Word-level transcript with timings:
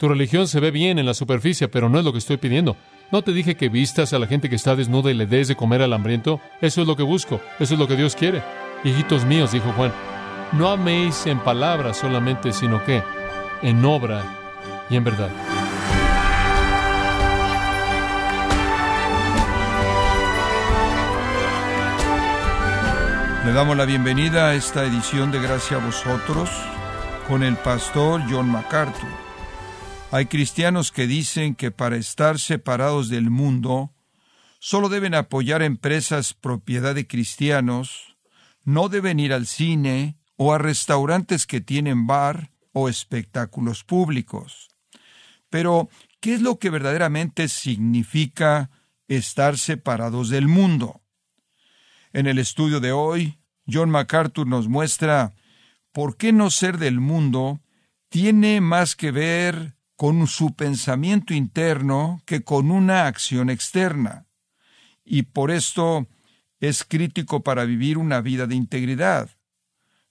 Tu 0.00 0.08
religión 0.08 0.48
se 0.48 0.60
ve 0.60 0.70
bien 0.70 0.98
en 0.98 1.04
la 1.04 1.12
superficie, 1.12 1.68
pero 1.68 1.90
no 1.90 1.98
es 1.98 2.06
lo 2.06 2.12
que 2.12 2.20
estoy 2.20 2.38
pidiendo. 2.38 2.74
¿No 3.12 3.20
te 3.20 3.34
dije 3.34 3.54
que 3.54 3.68
vistas 3.68 4.14
a 4.14 4.18
la 4.18 4.26
gente 4.26 4.48
que 4.48 4.56
está 4.56 4.74
desnuda 4.74 5.10
y 5.10 5.14
le 5.14 5.26
des 5.26 5.46
de 5.46 5.56
comer 5.56 5.82
al 5.82 5.92
hambriento? 5.92 6.40
Eso 6.62 6.80
es 6.80 6.86
lo 6.86 6.96
que 6.96 7.02
busco, 7.02 7.38
eso 7.58 7.74
es 7.74 7.78
lo 7.78 7.86
que 7.86 7.96
Dios 7.96 8.16
quiere. 8.16 8.42
Hijitos 8.82 9.26
míos, 9.26 9.52
dijo 9.52 9.70
Juan, 9.76 9.92
no 10.52 10.70
améis 10.70 11.26
en 11.26 11.38
palabras 11.40 11.98
solamente, 11.98 12.50
sino 12.54 12.82
que 12.82 13.02
en 13.60 13.84
obra 13.84 14.24
y 14.88 14.96
en 14.96 15.04
verdad. 15.04 15.28
Le 23.44 23.52
damos 23.52 23.76
la 23.76 23.84
bienvenida 23.84 24.48
a 24.48 24.54
esta 24.54 24.82
edición 24.86 25.30
de 25.30 25.42
Gracia 25.42 25.76
a 25.76 25.84
vosotros 25.84 26.48
con 27.28 27.42
el 27.42 27.56
pastor 27.56 28.22
John 28.30 28.50
MacArthur. 28.50 29.29
Hay 30.12 30.26
cristianos 30.26 30.90
que 30.90 31.06
dicen 31.06 31.54
que 31.54 31.70
para 31.70 31.96
estar 31.96 32.40
separados 32.40 33.08
del 33.10 33.30
mundo 33.30 33.94
solo 34.58 34.88
deben 34.88 35.14
apoyar 35.14 35.62
empresas 35.62 36.34
propiedad 36.34 36.96
de 36.96 37.06
cristianos, 37.06 38.16
no 38.64 38.88
deben 38.88 39.20
ir 39.20 39.32
al 39.32 39.46
cine 39.46 40.18
o 40.34 40.52
a 40.52 40.58
restaurantes 40.58 41.46
que 41.46 41.60
tienen 41.60 42.08
bar 42.08 42.50
o 42.72 42.88
espectáculos 42.88 43.84
públicos. 43.84 44.68
Pero, 45.48 45.88
¿qué 46.18 46.34
es 46.34 46.42
lo 46.42 46.58
que 46.58 46.70
verdaderamente 46.70 47.46
significa 47.46 48.70
estar 49.06 49.58
separados 49.58 50.28
del 50.28 50.48
mundo? 50.48 51.02
En 52.12 52.26
el 52.26 52.40
estudio 52.40 52.80
de 52.80 52.90
hoy, 52.90 53.38
John 53.68 53.90
MacArthur 53.90 54.48
nos 54.48 54.66
muestra 54.66 55.34
por 55.92 56.16
qué 56.16 56.32
no 56.32 56.50
ser 56.50 56.78
del 56.78 56.98
mundo 56.98 57.60
tiene 58.08 58.60
más 58.60 58.96
que 58.96 59.12
ver 59.12 59.76
con 60.00 60.26
su 60.26 60.54
pensamiento 60.54 61.34
interno 61.34 62.22
que 62.24 62.42
con 62.42 62.70
una 62.70 63.06
acción 63.06 63.50
externa. 63.50 64.24
Y 65.04 65.24
por 65.24 65.50
esto 65.50 66.06
es 66.58 66.84
crítico 66.84 67.42
para 67.42 67.66
vivir 67.66 67.98
una 67.98 68.22
vida 68.22 68.46
de 68.46 68.54
integridad. 68.54 69.28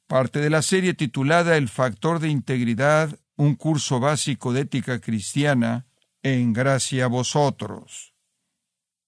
Parte 0.06 0.42
de 0.42 0.52
la 0.52 0.62
serie 0.62 0.94
titulada 0.94 1.58
El 1.58 1.70
factor 1.70 2.20
de 2.20 2.30
integridad, 2.30 3.17
un 3.36 3.56
curso 3.56 4.00
básico 4.00 4.54
de 4.54 4.62
ética 4.62 5.02
cristiana, 5.02 5.88
en 6.22 6.54
gracia 6.54 7.06
a 7.06 7.08
vosotros. 7.08 8.14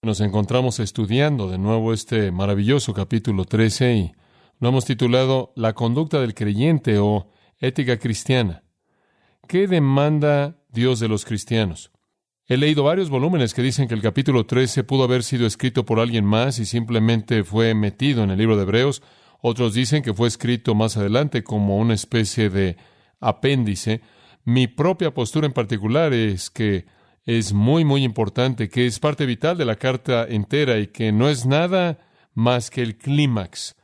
Nos 0.01 0.19
encontramos 0.19 0.79
estudiando 0.79 1.47
de 1.47 1.59
nuevo 1.59 1.93
este 1.93 2.31
maravilloso 2.31 2.91
capítulo 2.95 3.45
13 3.45 3.93
y 3.93 4.11
lo 4.59 4.69
hemos 4.69 4.85
titulado 4.85 5.53
La 5.55 5.73
conducta 5.73 6.19
del 6.19 6.33
creyente 6.33 6.97
o 6.97 7.29
ética 7.59 7.99
cristiana. 7.99 8.63
¿Qué 9.47 9.67
demanda 9.67 10.57
Dios 10.71 10.99
de 10.99 11.07
los 11.07 11.25
cristianos? 11.25 11.91
He 12.47 12.57
leído 12.57 12.83
varios 12.83 13.09
volúmenes 13.09 13.53
que 13.53 13.61
dicen 13.61 13.87
que 13.87 13.93
el 13.93 14.01
capítulo 14.01 14.45
13 14.45 14.83
pudo 14.83 15.03
haber 15.03 15.23
sido 15.23 15.45
escrito 15.45 15.85
por 15.85 15.99
alguien 15.99 16.25
más 16.25 16.59
y 16.59 16.65
simplemente 16.65 17.43
fue 17.43 17.73
metido 17.73 18.23
en 18.23 18.31
el 18.31 18.37
libro 18.37 18.57
de 18.57 18.63
Hebreos. 18.63 19.01
Otros 19.41 19.73
dicen 19.73 20.03
que 20.03 20.13
fue 20.13 20.27
escrito 20.27 20.75
más 20.75 20.97
adelante 20.97 21.43
como 21.43 21.77
una 21.77 21.93
especie 21.93 22.49
de 22.49 22.77
apéndice. 23.19 24.01
Mi 24.43 24.67
propia 24.67 25.13
postura 25.13 25.47
en 25.47 25.53
particular 25.53 26.13
es 26.13 26.49
que 26.49 26.85
es 27.23 27.53
muy, 27.53 27.85
muy 27.85 28.03
importante, 28.03 28.69
que 28.69 28.85
es 28.85 28.99
parte 28.99 29.25
vital 29.25 29.57
de 29.57 29.65
la 29.65 29.75
carta 29.75 30.25
entera 30.27 30.79
y 30.79 30.87
que 30.87 31.11
no 31.11 31.29
es 31.29 31.45
nada 31.45 31.99
más 32.33 32.69
que 32.69 32.81
el 32.81 32.97
clímax. 32.97 33.75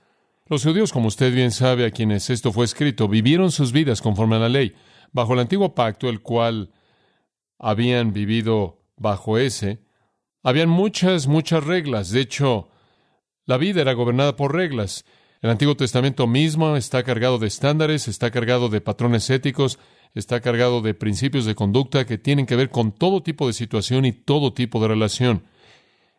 Los 0.47 0.63
judíos, 0.63 0.91
como 0.91 1.07
usted 1.07 1.33
bien 1.33 1.51
sabe, 1.51 1.85
a 1.85 1.91
quienes 1.91 2.29
esto 2.29 2.51
fue 2.51 2.65
escrito, 2.65 3.07
vivieron 3.07 3.51
sus 3.51 3.71
vidas 3.71 4.01
conforme 4.01 4.37
a 4.37 4.39
la 4.39 4.49
ley, 4.49 4.73
bajo 5.11 5.33
el 5.33 5.39
antiguo 5.39 5.75
pacto, 5.75 6.09
el 6.09 6.21
cual 6.21 6.71
habían 7.59 8.13
vivido 8.13 8.83
bajo 8.97 9.37
ese. 9.37 9.79
Habían 10.43 10.69
muchas, 10.69 11.27
muchas 11.27 11.63
reglas. 11.63 12.11
De 12.11 12.21
hecho, 12.21 12.69
la 13.45 13.57
vida 13.57 13.81
era 13.81 13.93
gobernada 13.93 14.35
por 14.35 14.53
reglas. 14.53 15.05
El 15.41 15.49
Antiguo 15.49 15.75
Testamento 15.75 16.25
mismo 16.25 16.75
está 16.75 17.03
cargado 17.03 17.37
de 17.37 17.47
estándares, 17.47 18.07
está 18.07 18.31
cargado 18.31 18.69
de 18.69 18.81
patrones 18.81 19.29
éticos, 19.29 19.77
está 20.15 20.41
cargado 20.41 20.81
de 20.81 20.93
principios 20.93 21.45
de 21.45 21.53
conducta 21.53 22.05
que 22.05 22.17
tienen 22.17 22.45
que 22.45 22.55
ver 22.55 22.69
con 22.69 22.91
todo 22.91 23.21
tipo 23.21 23.45
de 23.45 23.53
situación 23.53 24.05
y 24.05 24.11
todo 24.13 24.53
tipo 24.53 24.81
de 24.81 24.87
relación. 24.87 25.43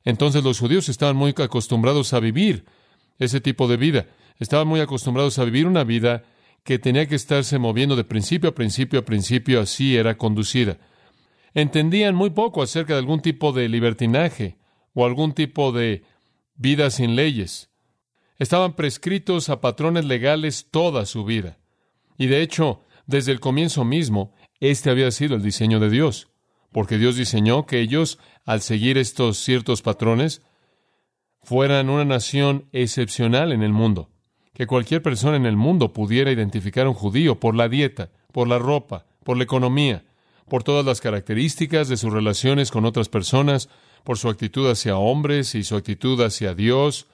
Entonces 0.05 0.45
los 0.45 0.61
judíos 0.61 0.89
estaban 0.89 1.17
muy 1.17 1.35
acostumbrados 1.37 2.13
a 2.13 2.21
vivir 2.21 2.65
ese 3.19 3.41
tipo 3.41 3.67
de 3.67 3.77
vida. 3.77 4.07
Estaban 4.39 4.69
muy 4.69 4.81
acostumbrados 4.81 5.39
a 5.39 5.45
vivir 5.45 5.67
una 5.67 5.85
vida 5.85 6.23
que 6.63 6.79
tenía 6.79 7.07
que 7.07 7.17
estarse 7.17 7.59
moviendo 7.59 7.97
de 7.97 8.05
principio 8.05 8.51
a 8.51 8.55
principio 8.55 9.01
a 9.01 9.05
principio, 9.05 9.61
así 9.61 9.97
era 9.97 10.17
conducida. 10.17 10.79
Entendían 11.55 12.15
muy 12.15 12.31
poco 12.31 12.63
acerca 12.63 12.95
de 12.95 13.01
algún 13.01 13.21
tipo 13.21 13.53
de 13.53 13.69
libertinaje 13.69 14.59
o 14.95 15.05
algún 15.05 15.33
tipo 15.33 15.73
de 15.73 16.03
vida 16.57 16.91
sin 16.91 17.17
leyes. 17.17 17.71
Estaban 18.39 18.75
prescritos 18.75 19.49
a 19.49 19.61
patrones 19.61 20.05
legales 20.05 20.69
toda 20.71 21.07
su 21.07 21.25
vida. 21.25 21.59
Y 22.17 22.27
de 22.27 22.43
hecho, 22.43 22.83
desde 23.07 23.33
el 23.33 23.41
comienzo 23.41 23.85
mismo, 23.85 24.35
este 24.61 24.91
había 24.91 25.11
sido 25.11 25.37
el 25.37 25.43
diseño 25.43 25.81
de 25.81 25.91
Dios, 25.91 26.29
porque 26.73 26.99
Dios 26.99 27.17
diseñó 27.17 27.67
que 27.67 27.81
ellos, 27.81 28.19
al 28.45 28.61
seguir 28.61 28.99
estos 28.99 29.39
ciertos 29.39 29.83
patrones, 29.83 30.43
fueran 31.43 31.89
una 31.89 32.05
nación 32.05 32.69
excepcional 32.73 33.53
en 33.53 33.63
el 33.63 33.73
mundo, 33.73 34.11
que 34.53 34.67
cualquier 34.67 35.03
persona 35.03 35.37
en 35.37 35.47
el 35.47 35.57
mundo 35.57 35.93
pudiera 35.93 36.31
identificar 36.31 36.87
a 36.87 36.91
un 36.91 36.95
judío 36.95 37.41
por 37.41 37.55
la 37.55 37.69
dieta, 37.69 38.11
por 38.33 38.49
la 38.49 38.59
ropa, 38.59 39.07
por 39.25 39.37
la 39.37 39.45
economía, 39.45 40.05
por 40.49 40.65
todas 40.65 40.85
las 40.85 41.01
características 41.01 41.89
de 41.89 41.97
sus 41.97 42.13
relaciones 42.13 42.71
con 42.71 42.85
otras 42.85 43.09
personas, 43.09 43.69
por 44.05 44.19
su 44.19 44.29
actitud 44.29 44.71
hacia 44.71 44.97
hombres 44.97 45.55
y 45.55 45.65
su 45.65 45.77
actitud 45.77 46.21
hacia 46.23 46.55
Dios. 46.55 47.07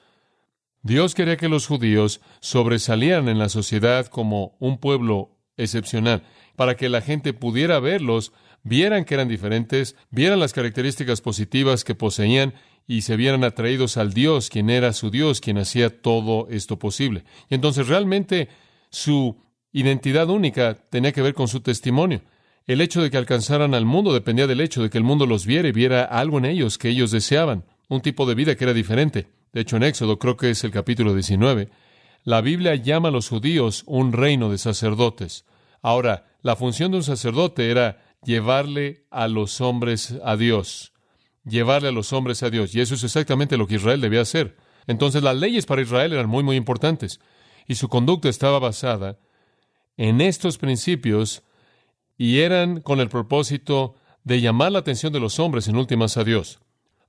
Dios 0.81 1.15
quería 1.15 1.37
que 1.37 1.49
los 1.49 1.67
judíos 1.67 2.21
sobresalieran 2.39 3.27
en 3.27 3.39
la 3.39 3.49
sociedad 3.49 4.07
como 4.07 4.55
un 4.59 4.77
pueblo 4.77 5.31
excepcional, 5.57 6.23
para 6.55 6.75
que 6.75 6.89
la 6.89 7.01
gente 7.01 7.33
pudiera 7.33 7.79
verlos, 7.79 8.31
vieran 8.63 9.05
que 9.05 9.15
eran 9.15 9.27
diferentes, 9.27 9.95
vieran 10.09 10.39
las 10.39 10.53
características 10.53 11.21
positivas 11.21 11.83
que 11.83 11.95
poseían 11.95 12.53
y 12.87 13.01
se 13.01 13.15
vieran 13.15 13.43
atraídos 13.43 13.97
al 13.97 14.13
Dios, 14.13 14.49
quien 14.49 14.69
era 14.69 14.93
su 14.93 15.09
Dios, 15.09 15.41
quien 15.41 15.57
hacía 15.57 16.01
todo 16.01 16.47
esto 16.49 16.77
posible. 16.77 17.23
Y 17.49 17.55
entonces 17.55 17.87
realmente 17.87 18.49
su 18.89 19.37
identidad 19.71 20.29
única 20.29 20.75
tenía 20.89 21.11
que 21.11 21.21
ver 21.21 21.33
con 21.33 21.47
su 21.47 21.61
testimonio. 21.61 22.21
El 22.67 22.81
hecho 22.81 23.03
de 23.03 23.11
que 23.11 23.17
alcanzaran 23.17 23.75
al 23.75 23.85
mundo 23.85 24.11
dependía 24.11 24.47
del 24.47 24.59
hecho 24.59 24.81
de 24.81 24.89
que 24.89 24.97
el 24.97 25.03
mundo 25.03 25.27
los 25.27 25.45
viera 25.45 25.67
y 25.67 25.71
viera 25.71 26.03
algo 26.03 26.39
en 26.39 26.45
ellos 26.45 26.79
que 26.79 26.89
ellos 26.89 27.11
deseaban, 27.11 27.63
un 27.89 28.01
tipo 28.01 28.25
de 28.25 28.33
vida 28.33 28.55
que 28.55 28.63
era 28.63 28.73
diferente. 28.73 29.27
De 29.53 29.61
hecho, 29.61 29.77
en 29.77 29.83
Éxodo, 29.83 30.17
creo 30.17 30.35
que 30.35 30.49
es 30.49 30.63
el 30.63 30.71
capítulo 30.71 31.13
19, 31.13 31.69
la 32.23 32.41
Biblia 32.41 32.73
llama 32.73 33.09
a 33.09 33.11
los 33.11 33.29
judíos 33.29 33.83
un 33.85 34.13
reino 34.13 34.49
de 34.49 34.57
sacerdotes. 34.57 35.45
Ahora, 35.83 36.25
la 36.41 36.55
función 36.55 36.89
de 36.89 36.97
un 36.97 37.03
sacerdote 37.03 37.69
era 37.69 38.01
llevarle 38.23 39.05
a 39.11 39.27
los 39.27 39.61
hombres 39.61 40.15
a 40.23 40.35
Dios, 40.35 40.91
llevarle 41.43 41.89
a 41.89 41.91
los 41.91 42.13
hombres 42.13 42.41
a 42.41 42.49
Dios, 42.49 42.73
y 42.73 42.81
eso 42.81 42.95
es 42.95 43.03
exactamente 43.03 43.57
lo 43.57 43.67
que 43.67 43.75
Israel 43.75 44.01
debía 44.01 44.21
hacer. 44.21 44.57
Entonces 44.87 45.21
las 45.21 45.35
leyes 45.35 45.67
para 45.67 45.83
Israel 45.83 46.13
eran 46.13 46.27
muy, 46.27 46.43
muy 46.43 46.55
importantes, 46.55 47.19
y 47.67 47.75
su 47.75 47.89
conducta 47.89 48.27
estaba 48.27 48.57
basada 48.57 49.19
en 49.97 50.19
estos 50.19 50.57
principios 50.57 51.43
y 52.17 52.39
eran 52.39 52.81
con 52.81 52.99
el 52.99 53.09
propósito 53.09 53.95
de 54.23 54.41
llamar 54.41 54.71
la 54.71 54.79
atención 54.79 55.13
de 55.13 55.19
los 55.19 55.39
hombres 55.39 55.67
en 55.67 55.75
últimas 55.75 56.17
a 56.17 56.23
Dios. 56.23 56.59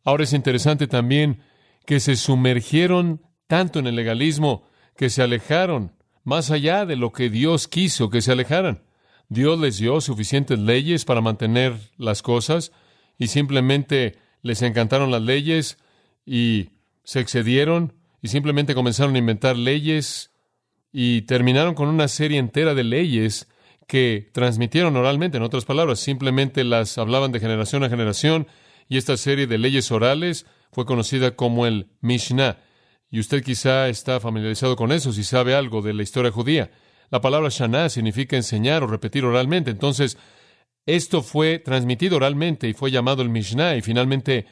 Ahora 0.04 0.24
es 0.24 0.32
interesante 0.32 0.86
también 0.86 1.40
que 1.84 2.00
se 2.00 2.16
sumergieron 2.16 3.22
tanto 3.46 3.78
en 3.78 3.86
el 3.86 3.96
legalismo 3.96 4.64
que 4.96 5.10
se 5.10 5.22
alejaron 5.22 5.92
más 6.24 6.50
allá 6.50 6.86
de 6.86 6.96
lo 6.96 7.12
que 7.12 7.30
Dios 7.30 7.68
quiso 7.68 8.10
que 8.10 8.20
se 8.20 8.32
alejaran. 8.32 8.82
Dios 9.28 9.58
les 9.58 9.78
dio 9.78 10.00
suficientes 10.00 10.58
leyes 10.58 11.04
para 11.04 11.20
mantener 11.20 11.76
las 11.96 12.22
cosas 12.22 12.72
y 13.18 13.28
simplemente 13.28 14.18
les 14.42 14.62
encantaron 14.62 15.10
las 15.10 15.22
leyes 15.22 15.78
y 16.24 16.70
se 17.04 17.20
excedieron 17.20 17.94
y 18.22 18.28
simplemente 18.28 18.74
comenzaron 18.74 19.14
a 19.14 19.18
inventar 19.18 19.56
leyes 19.56 20.32
y 20.92 21.22
terminaron 21.22 21.74
con 21.74 21.88
una 21.88 22.08
serie 22.08 22.38
entera 22.38 22.74
de 22.74 22.84
leyes 22.84 23.48
que 23.86 24.30
transmitieron 24.32 24.96
oralmente, 24.96 25.36
en 25.36 25.42
otras 25.42 25.64
palabras, 25.64 26.00
simplemente 26.00 26.64
las 26.64 26.98
hablaban 26.98 27.32
de 27.32 27.40
generación 27.40 27.84
a 27.84 27.88
generación 27.88 28.46
y 28.88 28.98
esta 28.98 29.16
serie 29.16 29.46
de 29.46 29.58
leyes 29.58 29.90
orales 29.90 30.46
fue 30.72 30.86
conocida 30.86 31.36
como 31.36 31.66
el 31.66 31.88
Mishnah. 32.00 32.58
Y 33.10 33.20
usted 33.20 33.42
quizá 33.42 33.88
está 33.88 34.20
familiarizado 34.20 34.76
con 34.76 34.92
eso 34.92 35.12
si 35.12 35.24
sabe 35.24 35.54
algo 35.54 35.82
de 35.82 35.94
la 35.94 36.02
historia 36.02 36.32
judía. 36.32 36.70
La 37.10 37.20
palabra 37.20 37.48
Shana 37.50 37.88
significa 37.88 38.36
enseñar 38.36 38.82
o 38.82 38.88
repetir 38.88 39.24
oralmente. 39.24 39.70
Entonces, 39.70 40.18
esto 40.86 41.22
fue 41.22 41.58
transmitido 41.60 42.16
oralmente 42.16 42.68
y 42.68 42.72
fue 42.72 42.90
llamado 42.90 43.22
el 43.22 43.28
Mishnah 43.28 43.76
y 43.76 43.82
finalmente 43.82 44.46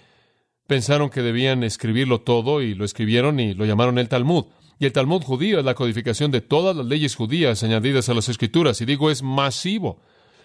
pensaron 0.67 1.11
que 1.11 1.23
debían 1.23 1.63
escribirlo 1.65 2.21
todo 2.21 2.63
y 2.63 2.75
lo 2.75 2.85
escribieron 2.85 3.41
y 3.41 3.55
lo 3.55 3.65
llamaron 3.65 3.99
el 3.99 4.09
Talmud. 4.09 4.47
Y 4.79 4.87
el 4.87 4.93
Talmud 4.93 5.23
judío 5.23 5.59
es 5.59 5.65
la 5.65 5.75
codificación 5.75 6.31
de 6.31 6.41
todas 6.41 6.76
las 6.76 6.87
leyes 6.87 7.15
judías 7.15 7.62
añadidas 7.62 8.09
a 8.09 8.15
las 8.15 8.29
escrituras. 8.29 8.81
Y 8.81 8.85
digo, 8.85 9.11
es 9.11 9.23
masivo, 9.23 10.00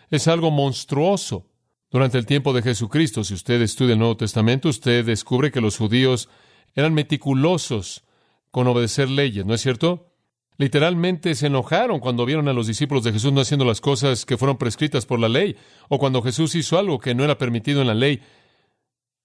es 0.09 0.27
algo 0.27 0.51
monstruoso. 0.51 1.47
Durante 1.91 2.19
el 2.19 2.27
tiempo 2.27 2.53
de 2.53 2.61
Jesucristo, 2.61 3.23
si 3.23 3.33
usted 3.33 3.61
estudia 3.61 3.93
el 3.93 3.99
Nuevo 3.99 4.15
Testamento, 4.15 4.69
usted 4.69 5.03
descubre 5.03 5.51
que 5.51 5.61
los 5.61 5.77
judíos 5.77 6.29
eran 6.75 6.93
meticulosos 6.93 8.03
con 8.51 8.67
obedecer 8.67 9.09
leyes, 9.09 9.43
¿no 9.45 9.55
es 9.55 9.61
cierto? 9.61 10.13
Literalmente 10.57 11.33
se 11.35 11.47
enojaron 11.47 11.99
cuando 11.99 12.25
vieron 12.25 12.47
a 12.47 12.53
los 12.53 12.67
discípulos 12.67 13.03
de 13.03 13.13
Jesús 13.13 13.31
no 13.31 13.41
haciendo 13.41 13.65
las 13.65 13.81
cosas 13.81 14.25
que 14.25 14.37
fueron 14.37 14.57
prescritas 14.57 15.05
por 15.05 15.19
la 15.19 15.29
ley, 15.29 15.55
o 15.87 15.97
cuando 15.97 16.21
Jesús 16.21 16.53
hizo 16.53 16.77
algo 16.77 16.99
que 16.99 17.15
no 17.15 17.23
era 17.23 17.37
permitido 17.37 17.81
en 17.81 17.87
la 17.87 17.95
ley. 17.95 18.21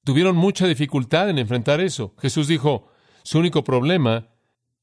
Tuvieron 0.04 0.36
mucha 0.36 0.66
dificultad 0.66 1.28
en 1.28 1.38
enfrentar 1.38 1.80
eso. 1.80 2.14
Jesús 2.18 2.46
dijo, 2.46 2.88
su 3.24 3.38
único 3.38 3.64
problema 3.64 4.28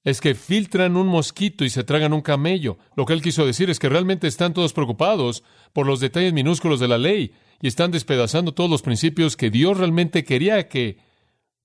es 0.04 0.20
que 0.20 0.34
filtran 0.34 0.98
un 0.98 1.08
mosquito 1.08 1.64
y 1.64 1.70
se 1.70 1.84
tragan 1.84 2.14
un 2.14 2.22
camello. 2.22 2.78
Lo 2.96 3.06
que 3.06 3.14
él 3.14 3.22
quiso 3.22 3.46
decir 3.46 3.70
es 3.70 3.78
que 3.80 3.90
realmente 3.90 4.28
están 4.28 4.54
todos 4.54 4.74
preocupados 4.74 5.44
por 5.74 5.86
los 5.86 6.00
detalles 6.00 6.34
minúsculos 6.34 6.80
de 6.80 6.88
la 6.88 6.98
ley 6.98 7.34
y 7.62 7.68
están 7.68 7.92
despedazando 7.92 8.54
todos 8.54 8.70
los 8.70 8.82
principios 8.82 9.38
que 9.38 9.52
Dios 9.52 9.78
realmente 9.78 10.24
quería 10.24 10.68
que 10.68 10.98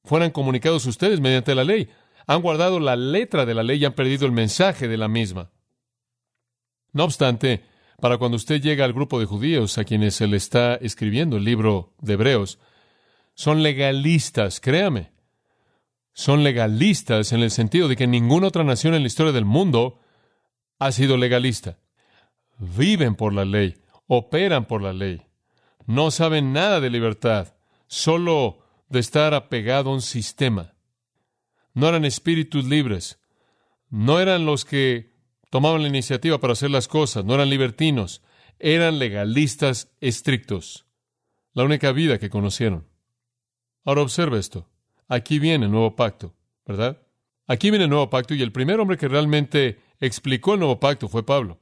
fueran 0.05 0.31
comunicados 0.31 0.87
a 0.87 0.91
ustedes 0.91 1.21
mediante 1.21 1.55
la 1.55 1.65
ley. 1.65 1.89
Han 2.27 2.43
guardado 2.43 2.79
la 2.79 2.97
letra 2.97 3.47
de 3.47 3.55
la 3.55 3.63
ley 3.63 3.79
y 3.81 3.85
han 3.87 3.95
perdido 3.95 4.27
el 4.27 4.33
mensaje 4.33 4.87
de 4.87 4.99
la 4.99 5.09
misma. 5.09 5.51
No 6.93 7.05
obstante, 7.05 7.65
para 8.01 8.19
cuando 8.19 8.37
usted 8.37 8.61
llega 8.61 8.85
al 8.85 8.93
grupo 8.93 9.19
de 9.19 9.27
judíos 9.27 9.79
a 9.79 9.85
quienes 9.85 10.15
se 10.15 10.27
le 10.27 10.37
está 10.37 10.75
escribiendo 10.75 11.39
el 11.39 11.45
libro 11.45 11.95
de 12.01 12.15
Hebreos, 12.15 12.59
son 13.35 13.63
legalistas, 13.63 14.61
créame 14.61 15.16
son 16.17 16.43
legalistas 16.43 17.35
en 17.35 17.43
el 17.43 17.51
sentido 17.51 17.89
de 17.89 17.97
que 17.97 18.07
ninguna 18.07 18.47
otra 18.47 18.65
nación 18.65 18.95
en 18.95 19.03
la 19.03 19.07
historia 19.07 19.33
del 19.33 19.45
mundo 19.45 20.01
ha 20.79 20.91
sido 20.91 21.19
legalista. 21.19 21.79
Viven 22.59 23.17
por 23.17 23.35
la 23.35 23.45
ley, 23.45 23.77
operan 24.07 24.65
por 24.65 24.81
la 24.81 24.95
ley. 24.95 25.21
No 25.85 26.11
saben 26.11 26.55
nada 26.55 26.81
de 26.81 26.89
libertad, 26.89 27.55
solo 27.87 28.61
de 28.89 29.01
estar 29.01 29.35
apegado 29.35 29.91
a 29.91 29.93
un 29.93 30.01
sistema. 30.01 30.73
No 31.75 31.87
eran 31.87 32.07
espíritus 32.07 32.65
libres, 32.65 33.21
no 33.91 34.19
eran 34.19 34.47
los 34.47 34.65
que 34.65 35.13
tomaban 35.51 35.83
la 35.83 35.89
iniciativa 35.89 36.41
para 36.41 36.55
hacer 36.55 36.71
las 36.71 36.89
cosas, 36.89 37.27
no 37.27 37.35
eran 37.35 37.51
libertinos, 37.51 38.23
eran 38.59 38.99
legalistas 38.99 39.93
estrictos. 40.01 40.87
La 41.53 41.65
única 41.65 41.93
vida 41.93 42.19
que 42.19 42.31
conocieron. 42.31 42.89
Ahora 43.85 44.01
observa 44.01 44.39
esto. 44.39 44.71
Aquí 45.09 45.39
viene 45.39 45.67
el 45.67 45.71
nuevo 45.71 45.95
pacto, 45.95 46.35
¿verdad? 46.67 46.99
Aquí 47.47 47.71
viene 47.71 47.85
el 47.85 47.91
nuevo 47.91 48.11
pacto 48.11 48.35
y 48.35 48.43
el 48.43 48.53
primer 48.53 48.81
hombre 48.81 48.97
que 48.97 49.09
realmente 49.09 49.79
explicó 50.01 50.55
el 50.55 50.61
nuevo 50.61 50.81
pacto 50.81 51.09
fue 51.09 51.25
Pablo. 51.25 51.59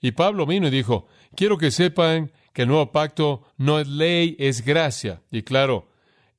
Y 0.00 0.12
Pablo 0.12 0.46
vino 0.46 0.68
y 0.68 0.70
dijo, 0.70 1.06
quiero 1.34 1.58
que 1.58 1.70
sepan 1.70 2.32
que 2.52 2.62
el 2.62 2.68
nuevo 2.68 2.92
pacto 2.92 3.42
no 3.58 3.78
es 3.78 3.86
ley, 3.86 4.36
es 4.38 4.64
gracia. 4.64 5.22
Y 5.30 5.42
claro, 5.42 5.88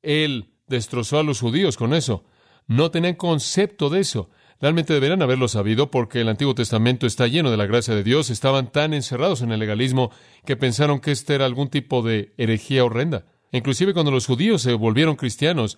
él 0.02 0.54
destrozó 0.68 1.20
a 1.20 1.24
los 1.24 1.40
judíos 1.40 1.78
con 1.78 1.94
eso. 1.94 2.24
No 2.66 2.92
tenían 2.92 3.16
concepto 3.16 3.90
de 3.90 4.00
eso. 4.00 4.30
Realmente 4.60 4.94
deberían 4.94 5.22
haberlo 5.22 5.48
sabido 5.48 5.92
porque 5.92 6.22
el 6.22 6.30
Antiguo 6.30 6.56
Testamento 6.56 7.06
está 7.06 7.28
lleno 7.28 7.52
de 7.52 7.58
la 7.58 7.68
gracia 7.68 7.94
de 7.94 8.04
Dios. 8.04 8.32
Estaban 8.32 8.72
tan 8.72 8.94
encerrados 8.94 9.42
en 9.42 9.52
el 9.52 9.60
legalismo 9.60 10.12
que 10.46 10.58
pensaron 10.58 11.00
que 11.00 11.12
este 11.12 11.36
era 11.36 11.46
algún 11.46 11.70
tipo 11.70 12.02
de 12.02 12.34
herejía 12.38 12.84
horrenda. 12.84 13.26
Inclusive 13.52 13.94
cuando 13.94 14.12
los 14.12 14.26
judíos 14.26 14.62
se 14.62 14.74
volvieron 14.74 15.16
cristianos, 15.16 15.78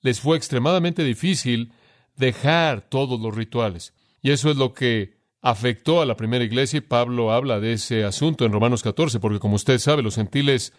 les 0.00 0.20
fue 0.20 0.36
extremadamente 0.36 1.04
difícil 1.04 1.72
dejar 2.16 2.82
todos 2.82 3.20
los 3.20 3.34
rituales. 3.34 3.94
Y 4.22 4.30
eso 4.30 4.50
es 4.50 4.56
lo 4.56 4.74
que 4.74 5.18
afectó 5.40 6.02
a 6.02 6.06
la 6.06 6.16
primera 6.16 6.44
iglesia 6.44 6.78
y 6.78 6.82
Pablo 6.82 7.32
habla 7.32 7.60
de 7.60 7.74
ese 7.74 8.04
asunto 8.04 8.44
en 8.44 8.52
Romanos 8.52 8.82
14, 8.82 9.20
porque 9.20 9.38
como 9.38 9.56
usted 9.56 9.78
sabe, 9.78 10.02
los 10.02 10.16
gentiles 10.16 10.72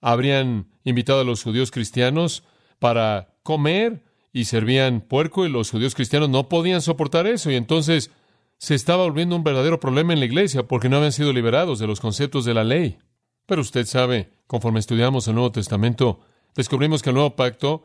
habrían 0.00 0.68
invitado 0.84 1.20
a 1.20 1.24
los 1.24 1.42
judíos 1.42 1.70
cristianos 1.70 2.44
para 2.78 3.34
comer 3.42 4.04
y 4.32 4.44
servían 4.44 5.00
puerco 5.00 5.46
y 5.46 5.48
los 5.48 5.70
judíos 5.70 5.94
cristianos 5.94 6.28
no 6.28 6.48
podían 6.48 6.82
soportar 6.82 7.26
eso 7.26 7.50
y 7.50 7.56
entonces 7.56 8.10
se 8.58 8.74
estaba 8.74 9.04
volviendo 9.04 9.36
un 9.36 9.44
verdadero 9.44 9.80
problema 9.80 10.12
en 10.12 10.20
la 10.20 10.26
iglesia 10.26 10.64
porque 10.64 10.88
no 10.88 10.96
habían 10.96 11.12
sido 11.12 11.32
liberados 11.32 11.78
de 11.78 11.86
los 11.86 12.00
conceptos 12.00 12.44
de 12.44 12.54
la 12.54 12.64
ley. 12.64 12.98
Pero 13.46 13.60
usted 13.60 13.86
sabe, 13.86 14.30
conforme 14.46 14.80
estudiamos 14.80 15.28
el 15.28 15.34
Nuevo 15.34 15.52
Testamento, 15.52 16.20
descubrimos 16.54 17.02
que 17.02 17.10
el 17.10 17.14
nuevo 17.14 17.36
pacto 17.36 17.82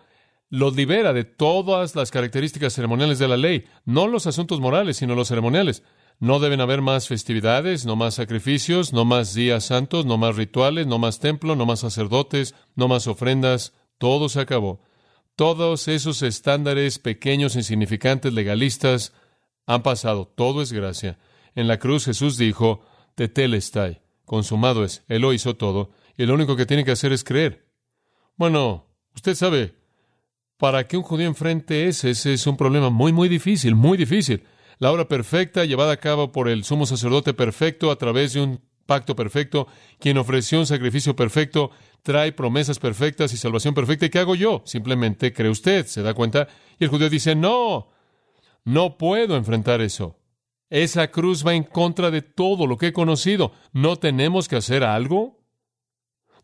los 0.50 0.76
libera 0.76 1.14
de 1.14 1.24
todas 1.24 1.96
las 1.96 2.12
características 2.12 2.74
ceremoniales 2.74 3.20
de 3.20 3.28
la 3.28 3.38
ley, 3.38 3.66
no 3.86 4.08
los 4.08 4.28
asuntos 4.28 4.60
morales, 4.60 4.98
sino 4.98 5.16
los 5.16 5.28
ceremoniales. 5.28 5.84
No 6.20 6.40
deben 6.40 6.60
haber 6.60 6.82
más 6.82 7.08
festividades, 7.08 7.86
no 7.86 7.96
más 7.96 8.16
sacrificios, 8.16 8.92
no 8.92 9.06
más 9.06 9.34
días 9.34 9.66
santos, 9.66 10.06
no 10.06 10.18
más 10.18 10.36
rituales, 10.36 10.86
no 10.86 11.00
más 11.00 11.20
templo, 11.20 11.56
no 11.56 11.66
más 11.66 11.80
sacerdotes, 11.80 12.56
no 12.76 12.88
más 12.88 13.08
ofrendas. 13.08 13.74
Todo 13.98 14.28
se 14.28 14.42
acabó. 14.42 14.82
Todos 15.36 15.88
esos 15.88 16.22
estándares 16.22 17.00
pequeños, 17.00 17.56
insignificantes, 17.56 18.34
legalistas, 18.34 19.14
han 19.66 19.84
pasado. 19.84 20.28
Todo 20.28 20.62
es 20.62 20.74
gracia. 20.74 21.20
En 21.56 21.68
la 21.68 21.80
cruz 21.80 22.06
Jesús 22.06 22.38
dijo, 22.38 22.82
Tetelestai, 23.16 24.02
consumado 24.26 24.84
es. 24.84 25.06
Él 25.08 25.22
lo 25.22 25.32
hizo 25.32 25.56
todo. 25.56 25.92
Y 26.18 26.26
lo 26.26 26.34
único 26.34 26.58
que 26.58 26.66
tiene 26.66 26.84
que 26.84 26.92
hacer 26.92 27.14
es 27.14 27.24
creer. 27.24 27.66
Bueno, 28.36 28.88
usted 29.16 29.36
sabe, 29.36 29.79
para 30.60 30.86
que 30.88 30.98
un 30.98 31.04
judío 31.04 31.26
enfrente 31.26 31.88
ese, 31.88 32.10
ese 32.10 32.34
es 32.34 32.46
un 32.46 32.58
problema 32.58 32.90
muy, 32.90 33.14
muy 33.14 33.30
difícil, 33.30 33.76
muy 33.76 33.98
difícil. 33.98 34.44
La 34.78 34.92
obra 34.92 35.08
perfecta 35.08 35.64
llevada 35.64 35.94
a 35.94 35.98
cabo 35.98 36.34
por 36.34 36.50
el 36.50 36.66
sumo 36.66 36.86
sacerdote 36.86 37.34
perfecto 37.34 37.92
a 37.92 37.96
través 37.96 38.34
de 38.34 38.42
un 38.42 38.62
pacto 38.86 39.16
perfecto, 39.16 39.68
quien 40.00 40.18
ofreció 40.18 40.60
un 40.60 40.66
sacrificio 40.66 41.16
perfecto, 41.16 41.72
trae 42.04 42.34
promesas 42.34 42.78
perfectas 42.78 43.32
y 43.32 43.38
salvación 43.38 43.74
perfecta. 43.74 44.08
¿Y 44.08 44.10
qué 44.10 44.20
hago 44.20 44.36
yo? 44.36 44.62
Simplemente 44.66 45.32
cree 45.32 45.50
usted, 45.50 45.86
¿se 45.86 46.02
da 46.02 46.14
cuenta? 46.14 46.50
Y 46.78 46.84
el 46.84 46.90
judío 46.90 47.10
dice, 47.10 47.36
no, 47.36 47.88
no 48.66 48.98
puedo 48.98 49.38
enfrentar 49.38 49.80
eso. 49.80 50.18
Esa 50.70 51.10
cruz 51.10 51.48
va 51.48 51.54
en 51.54 51.64
contra 51.64 52.12
de 52.12 52.22
todo 52.22 52.68
lo 52.68 52.78
que 52.78 52.88
he 52.88 52.94
conocido. 52.94 53.54
¿No 53.72 53.96
tenemos 53.96 54.50
que 54.50 54.58
hacer 54.58 54.84
algo? 54.84 55.40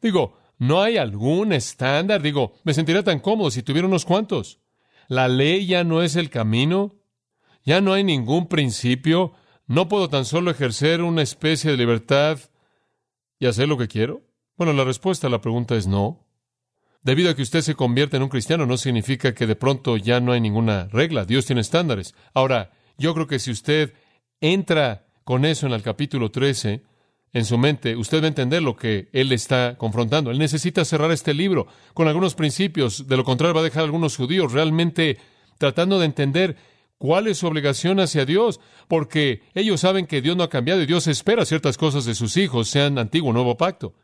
Digo, 0.01 0.37
¿No 0.57 0.81
hay 0.81 0.97
algún 0.97 1.53
estándar? 1.53 2.21
Digo, 2.21 2.53
me 2.63 2.73
sentiría 2.73 3.03
tan 3.03 3.19
cómodo 3.19 3.51
si 3.51 3.63
tuviera 3.63 3.87
unos 3.87 4.05
cuantos. 4.05 4.59
La 5.07 5.27
ley 5.27 5.65
ya 5.65 5.83
no 5.83 6.01
es 6.01 6.15
el 6.15 6.29
camino. 6.29 6.95
Ya 7.63 7.81
no 7.81 7.93
hay 7.93 8.03
ningún 8.03 8.47
principio. 8.47 9.33
No 9.67 9.87
puedo 9.87 10.09
tan 10.09 10.25
solo 10.25 10.51
ejercer 10.51 11.01
una 11.01 11.21
especie 11.21 11.71
de 11.71 11.77
libertad 11.77 12.39
y 13.39 13.47
hacer 13.47 13.67
lo 13.67 13.77
que 13.77 13.87
quiero. 13.87 14.21
Bueno, 14.57 14.73
la 14.73 14.83
respuesta 14.83 15.27
a 15.27 15.29
la 15.29 15.41
pregunta 15.41 15.75
es 15.75 15.87
no. 15.87 16.25
Debido 17.01 17.29
a 17.29 17.35
que 17.35 17.41
usted 17.41 17.61
se 17.61 17.75
convierte 17.75 18.17
en 18.17 18.23
un 18.23 18.29
cristiano 18.29 18.65
no 18.65 18.77
significa 18.77 19.35
que 19.35 19.45
de 19.45 19.55
pronto 19.55 19.97
ya 19.97 20.19
no 20.19 20.31
hay 20.31 20.41
ninguna 20.41 20.87
regla. 20.87 21.25
Dios 21.25 21.45
tiene 21.45 21.61
estándares. 21.61 22.15
Ahora, 22.33 22.71
yo 22.97 23.13
creo 23.13 23.27
que 23.27 23.39
si 23.39 23.51
usted 23.51 23.93
entra 24.39 25.05
con 25.23 25.45
eso 25.45 25.67
en 25.67 25.73
el 25.73 25.83
capítulo 25.83 26.31
13, 26.31 26.83
en 27.35 27.43
su 27.43 27.57
mente, 27.57 27.97
usted 27.97 28.21
va 28.21 28.25
a 28.25 28.27
entender 28.29 28.63
lo 28.63 28.77
que 28.77 29.09
él 29.11 29.33
está 29.33 29.75
confrontando. 29.77 30.31
Él 30.31 30.39
necesita 30.39 30.85
cerrar 30.85 31.11
este 31.11 31.33
libro 31.33 31.67
con 31.93 32.07
algunos 32.07 32.33
principios, 32.33 33.09
de 33.09 33.17
lo 33.17 33.25
contrario 33.25 33.53
va 33.53 33.59
a 33.59 33.65
dejar 33.65 33.81
a 33.81 33.85
algunos 33.87 34.15
judíos 34.15 34.53
realmente 34.53 35.17
tratando 35.57 35.99
de 35.99 36.05
entender 36.05 36.55
cuál 36.97 37.27
es 37.27 37.39
su 37.39 37.47
obligación 37.47 37.99
hacia 37.99 38.25
Dios, 38.25 38.61
porque 38.87 39.41
ellos 39.53 39.81
saben 39.81 40.07
que 40.07 40.21
Dios 40.21 40.37
no 40.37 40.43
ha 40.43 40.49
cambiado 40.49 40.81
y 40.81 40.85
Dios 40.85 41.07
espera 41.07 41.43
ciertas 41.43 41.77
cosas 41.77 42.05
de 42.05 42.15
sus 42.15 42.37
hijos, 42.37 42.69
sean 42.69 42.97
antiguo 42.97 43.31
o 43.31 43.33
nuevo 43.33 43.57
pacto. 43.57 43.95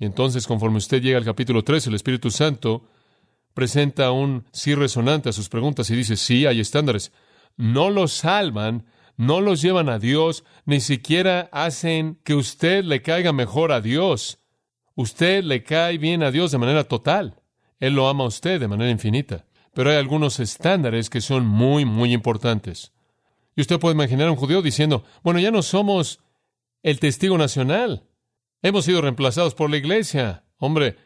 Y 0.00 0.04
entonces, 0.04 0.48
conforme 0.48 0.78
usted 0.78 1.00
llega 1.00 1.18
al 1.18 1.24
capítulo 1.24 1.62
3, 1.62 1.86
el 1.86 1.94
Espíritu 1.94 2.32
Santo 2.32 2.88
presenta 3.54 4.10
un 4.10 4.46
sí 4.50 4.74
resonante 4.74 5.28
a 5.28 5.32
sus 5.32 5.48
preguntas 5.48 5.88
y 5.90 5.94
dice, 5.94 6.16
sí, 6.16 6.44
hay 6.44 6.58
estándares. 6.58 7.12
No 7.56 7.88
los 7.88 8.12
salvan 8.12 8.84
no 9.22 9.40
los 9.40 9.62
llevan 9.62 9.88
a 9.88 10.00
Dios, 10.00 10.44
ni 10.64 10.80
siquiera 10.80 11.48
hacen 11.52 12.18
que 12.24 12.34
usted 12.34 12.82
le 12.82 13.02
caiga 13.02 13.32
mejor 13.32 13.70
a 13.70 13.80
Dios. 13.80 14.40
Usted 14.96 15.44
le 15.44 15.62
cae 15.62 15.96
bien 15.96 16.24
a 16.24 16.32
Dios 16.32 16.50
de 16.50 16.58
manera 16.58 16.84
total. 16.84 17.40
Él 17.78 17.94
lo 17.94 18.08
ama 18.08 18.24
a 18.24 18.26
usted 18.26 18.58
de 18.58 18.66
manera 18.66 18.90
infinita. 18.90 19.46
Pero 19.74 19.90
hay 19.90 19.96
algunos 19.96 20.40
estándares 20.40 21.08
que 21.08 21.20
son 21.20 21.46
muy, 21.46 21.84
muy 21.84 22.12
importantes. 22.12 22.92
Y 23.54 23.60
usted 23.60 23.78
puede 23.78 23.94
imaginar 23.94 24.26
a 24.26 24.32
un 24.32 24.36
judío 24.36 24.60
diciendo, 24.60 25.04
bueno, 25.22 25.38
ya 25.38 25.52
no 25.52 25.62
somos 25.62 26.18
el 26.82 26.98
testigo 26.98 27.38
nacional. 27.38 28.02
Hemos 28.60 28.86
sido 28.86 29.02
reemplazados 29.02 29.54
por 29.54 29.70
la 29.70 29.76
iglesia. 29.76 30.44
Hombre, 30.58 30.96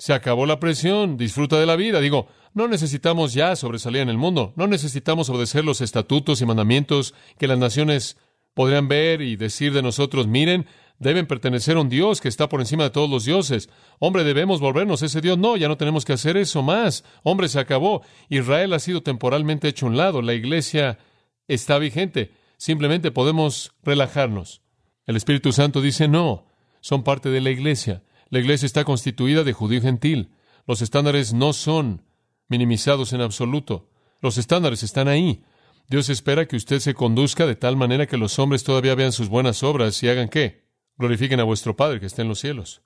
se 0.00 0.14
acabó 0.14 0.46
la 0.46 0.58
presión, 0.58 1.18
disfruta 1.18 1.60
de 1.60 1.66
la 1.66 1.76
vida. 1.76 2.00
Digo, 2.00 2.26
no 2.54 2.68
necesitamos 2.68 3.34
ya 3.34 3.54
sobresalir 3.54 4.00
en 4.00 4.08
el 4.08 4.16
mundo, 4.16 4.54
no 4.56 4.66
necesitamos 4.66 5.28
obedecer 5.28 5.62
los 5.62 5.82
estatutos 5.82 6.40
y 6.40 6.46
mandamientos 6.46 7.12
que 7.38 7.46
las 7.46 7.58
naciones 7.58 8.16
podrían 8.54 8.88
ver 8.88 9.20
y 9.20 9.36
decir 9.36 9.74
de 9.74 9.82
nosotros, 9.82 10.26
miren, 10.26 10.64
deben 10.98 11.26
pertenecer 11.26 11.76
a 11.76 11.82
un 11.82 11.90
Dios 11.90 12.22
que 12.22 12.28
está 12.28 12.48
por 12.48 12.60
encima 12.60 12.84
de 12.84 12.90
todos 12.90 13.10
los 13.10 13.26
dioses. 13.26 13.68
Hombre, 13.98 14.24
debemos 14.24 14.58
volvernos 14.60 15.02
a 15.02 15.06
ese 15.06 15.20
Dios. 15.20 15.36
No, 15.36 15.58
ya 15.58 15.68
no 15.68 15.76
tenemos 15.76 16.06
que 16.06 16.14
hacer 16.14 16.38
eso 16.38 16.62
más. 16.62 17.04
Hombre, 17.22 17.48
se 17.48 17.60
acabó. 17.60 18.00
Israel 18.30 18.72
ha 18.72 18.78
sido 18.78 19.02
temporalmente 19.02 19.68
hecho 19.68 19.84
un 19.84 19.98
lado. 19.98 20.22
La 20.22 20.32
iglesia 20.32 20.98
está 21.46 21.78
vigente. 21.78 22.32
Simplemente 22.56 23.10
podemos 23.10 23.72
relajarnos. 23.82 24.62
El 25.06 25.16
Espíritu 25.16 25.52
Santo 25.52 25.82
dice, 25.82 26.08
no, 26.08 26.46
son 26.80 27.02
parte 27.02 27.28
de 27.28 27.42
la 27.42 27.50
iglesia. 27.50 28.02
La 28.30 28.38
iglesia 28.38 28.66
está 28.66 28.84
constituida 28.84 29.44
de 29.44 29.52
judío 29.52 29.78
y 29.78 29.82
gentil. 29.82 30.30
Los 30.66 30.82
estándares 30.82 31.32
no 31.34 31.52
son 31.52 32.02
minimizados 32.48 33.12
en 33.12 33.20
absoluto. 33.20 33.88
Los 34.20 34.38
estándares 34.38 34.82
están 34.82 35.08
ahí. 35.08 35.42
Dios 35.88 36.08
espera 36.08 36.46
que 36.46 36.56
usted 36.56 36.78
se 36.78 36.94
conduzca 36.94 37.46
de 37.46 37.56
tal 37.56 37.76
manera 37.76 38.06
que 38.06 38.16
los 38.16 38.38
hombres 38.38 38.62
todavía 38.62 38.94
vean 38.94 39.10
sus 39.10 39.28
buenas 39.28 39.64
obras 39.64 40.00
y 40.04 40.08
hagan 40.08 40.28
qué? 40.28 40.64
Glorifiquen 40.96 41.40
a 41.40 41.44
vuestro 41.44 41.74
Padre 41.74 41.98
que 41.98 42.06
está 42.06 42.22
en 42.22 42.28
los 42.28 42.38
cielos. 42.38 42.82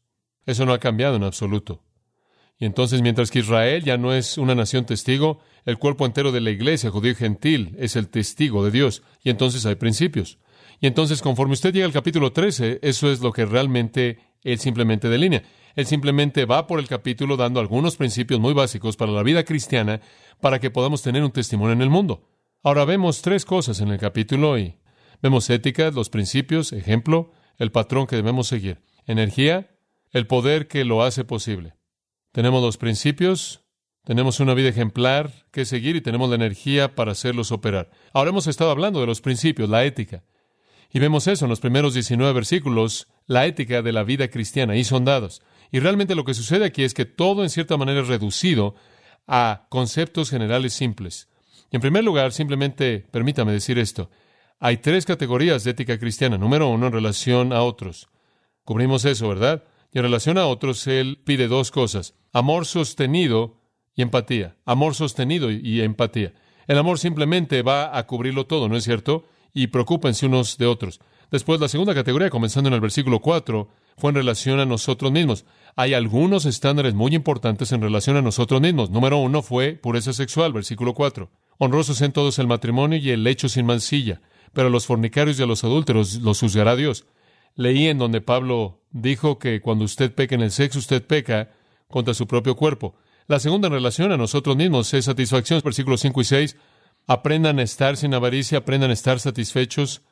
Eso 0.47 0.65
no 0.65 0.73
ha 0.73 0.79
cambiado 0.79 1.17
en 1.17 1.25
absoluto. 1.25 1.83
Y 2.59 2.65
entonces, 2.65 3.03
mientras 3.03 3.31
que 3.31 3.41
Israel 3.41 3.83
ya 3.83 3.99
no 3.99 4.15
es 4.15 4.39
una 4.39 4.55
nación 4.55 4.87
testigo, 4.87 5.41
el 5.67 5.77
cuerpo 5.77 6.07
entero 6.07 6.33
de 6.33 6.41
la 6.41 6.51
iglesia, 6.51 6.91
judío 6.91 7.13
y 7.13 7.17
gentil, 7.17 7.75
es 7.79 7.97
el 7.97 8.09
testigo 8.09 8.65
de 8.65 8.71
Dios. 8.71 9.03
Y 9.23 9.31
entonces 9.31 9.67
hay 9.67 9.75
principios. 9.75 10.39
Y 10.81 10.87
entonces, 10.87 11.21
conforme 11.21 11.55
usted 11.55 11.75
llega 11.75 11.87
al 11.87 11.93
capítulo 11.93 12.33
13, 12.33 12.79
eso 12.83 13.11
es 13.11 13.21
lo 13.21 13.33
que 13.33 13.45
realmente 13.45 14.19
él 14.53 14.59
simplemente 14.59 15.09
delinea. 15.09 15.43
Él 15.75 15.87
simplemente 15.87 16.45
va 16.45 16.67
por 16.67 16.79
el 16.79 16.87
capítulo 16.87 17.37
dando 17.37 17.59
algunos 17.59 17.97
principios 17.97 18.39
muy 18.39 18.53
básicos 18.53 18.97
para 18.97 19.11
la 19.11 19.23
vida 19.23 19.45
cristiana 19.45 20.01
para 20.41 20.61
que 20.61 20.71
podamos 20.71 21.03
tener 21.03 21.25
un 21.25 21.33
testimonio 21.33 21.73
en 21.73 21.83
el 21.83 21.91
mundo. 21.91 22.29
Ahora 22.63 22.85
vemos 22.85 23.23
tres 23.23 23.45
cosas 23.45 23.81
en 23.81 23.89
el 23.89 23.99
capítulo 23.99 24.57
y 24.59 24.77
vemos 25.21 25.51
ética, 25.51 25.91
los 25.91 26.11
principios, 26.11 26.73
ejemplo, 26.73 27.33
el 27.59 27.73
patrón 27.73 28.07
que 28.07 28.17
debemos 28.17 28.47
seguir, 28.47 28.83
energía, 29.07 29.77
el 30.13 30.27
poder 30.27 30.69
que 30.69 30.85
lo 30.85 31.03
hace 31.03 31.25
posible. 31.25 31.75
Tenemos 32.33 32.63
los 32.63 32.77
principios, 32.77 33.65
tenemos 34.05 34.39
una 34.41 34.55
vida 34.55 34.69
ejemplar 34.69 35.33
que 35.51 35.65
seguir 35.65 35.97
y 35.97 36.01
tenemos 36.01 36.29
la 36.29 36.37
energía 36.37 36.95
para 36.95 37.13
hacerlos 37.13 37.53
operar. 37.53 37.91
Ahora 38.13 38.31
hemos 38.31 38.47
estado 38.47 38.71
hablando 38.71 39.01
de 39.01 39.07
los 39.07 39.21
principios, 39.21 39.69
la 39.69 39.85
ética. 39.85 40.25
Y 40.93 41.01
vemos 41.01 41.27
eso 41.27 41.47
en 41.47 41.49
los 41.49 41.61
primeros 41.61 41.95
19 41.95 42.33
versículos, 42.33 43.09
la 43.27 43.47
ética 43.47 43.83
de 43.83 43.93
la 43.93 44.05
vida 44.05 44.29
cristiana, 44.29 44.77
y 44.77 44.85
son 44.85 45.05
dados. 45.05 45.43
Y 45.73 45.81
realmente 45.81 46.15
lo 46.15 46.25
que 46.25 46.35
sucede 46.35 46.65
aquí 46.65 46.85
es 46.85 46.95
que 46.95 47.05
todo 47.05 47.43
en 47.43 47.51
cierta 47.51 47.77
manera 47.77 48.01
es 48.01 48.09
reducido 48.09 48.75
a 49.27 49.67
conceptos 49.71 50.31
generales 50.31 50.73
simples. 50.75 51.29
Y 51.71 51.77
en 51.77 51.83
primer 51.83 52.05
lugar, 52.05 52.33
simplemente 52.33 53.07
permítame 53.11 53.53
decir 53.53 53.79
esto. 53.79 54.11
Hay 54.61 54.77
tres 54.79 55.05
categorías 55.07 55.65
de 55.65 55.73
ética 55.73 55.99
cristiana. 55.99 56.39
Número 56.39 56.69
uno, 56.69 56.87
en 56.87 56.93
relación 56.93 57.53
a 57.53 57.63
otros. 57.63 58.09
Cubrimos 58.65 59.05
eso, 59.05 59.29
¿verdad? 59.29 59.65
Y 59.93 59.99
en 59.99 60.05
relación 60.05 60.39
a 60.39 60.47
otros, 60.47 60.87
Él 60.87 61.21
pide 61.25 61.49
dos 61.49 61.71
cosas. 61.71 62.15
Amor 62.33 62.67
sostenido 62.67 63.61
y 63.95 64.03
empatía. 64.03 64.57
Amor 64.65 64.95
sostenido 64.95 65.51
y 65.51 65.81
empatía. 65.81 66.35
El 66.67 66.79
amor 66.79 66.99
simplemente 66.99 67.63
va 67.63 67.97
a 67.97 68.07
cubrirlo 68.07 68.47
todo, 68.47 68.69
¿no 68.69 68.77
es 68.77 68.85
cierto? 68.85 69.27
y 69.55 69.69
preocúpense 69.69 70.27
unos 70.27 70.59
de 70.59 70.67
otros. 70.67 71.01
Después, 71.35 71.61
la 71.61 71.67
segunda 71.67 71.97
categoría, 71.97 72.31
comenzando 72.31 72.69
en 72.69 72.75
el 72.75 72.81
versículo 72.81 73.19
4, 73.19 73.69
fue 73.97 74.11
en 74.11 74.15
relación 74.15 74.61
a 74.61 74.67
nosotros 74.67 75.11
mismos. 75.11 75.45
Hay 75.75 75.93
algunos 75.93 76.45
estándares 76.45 76.95
muy 76.95 77.13
importantes 77.13 77.73
en 77.73 77.83
relación 77.83 78.17
a 78.17 78.23
nosotros 78.23 78.61
mismos. 78.61 78.89
Número 78.89 79.19
uno 79.19 79.43
fue 79.43 79.73
pureza 79.73 80.13
sexual, 80.13 80.53
versículo 80.53 80.95
4. 80.95 81.29
Honrosos 81.59 82.03
en 82.03 82.13
todos 82.13 82.39
el 82.39 82.47
matrimonio 82.47 83.01
y 83.01 83.11
el 83.11 83.27
hecho 83.27 83.49
sin 83.49 83.67
mancilla, 83.67 84.21
pero 84.53 84.69
a 84.69 84.71
los 84.71 84.87
fornicarios 84.87 85.41
y 85.41 85.43
a 85.43 85.47
los 85.47 85.65
adúlteros 85.65 86.21
los 86.21 86.39
juzgará 86.39 86.77
Dios. 86.77 87.05
Leí 87.57 87.89
en 87.89 87.99
donde 87.99 88.21
Pablo 88.21 88.83
dijo 88.93 89.41
que 89.41 89.61
cuando 89.61 89.85
usted 89.85 90.15
peca 90.15 90.37
en 90.37 90.43
el 90.43 90.53
sexo, 90.53 90.79
usted 90.79 91.05
peca 91.05 91.51
contra 91.89 92.15
su 92.15 92.29
propio 92.29 92.55
cuerpo. 92.55 92.95
La 93.27 93.41
segunda 93.41 93.67
en 93.67 93.75
relación 93.75 94.13
a 94.13 94.17
nosotros 94.17 94.57
mismos 94.57 94.95
es 94.95 95.07
satisfacción, 95.07 95.61
versículos 95.65 96.01
5 96.01 96.21
y 96.21 96.25
6. 96.27 96.57
Aprendan 97.09 97.59
a 97.59 97.65
estar 97.65 97.97
sin 97.97 98.15
avaricia, 98.15 98.59
aprendan 98.59 98.91
a 98.91 98.95
estar 98.95 99.19
satisfechos 99.19 100.03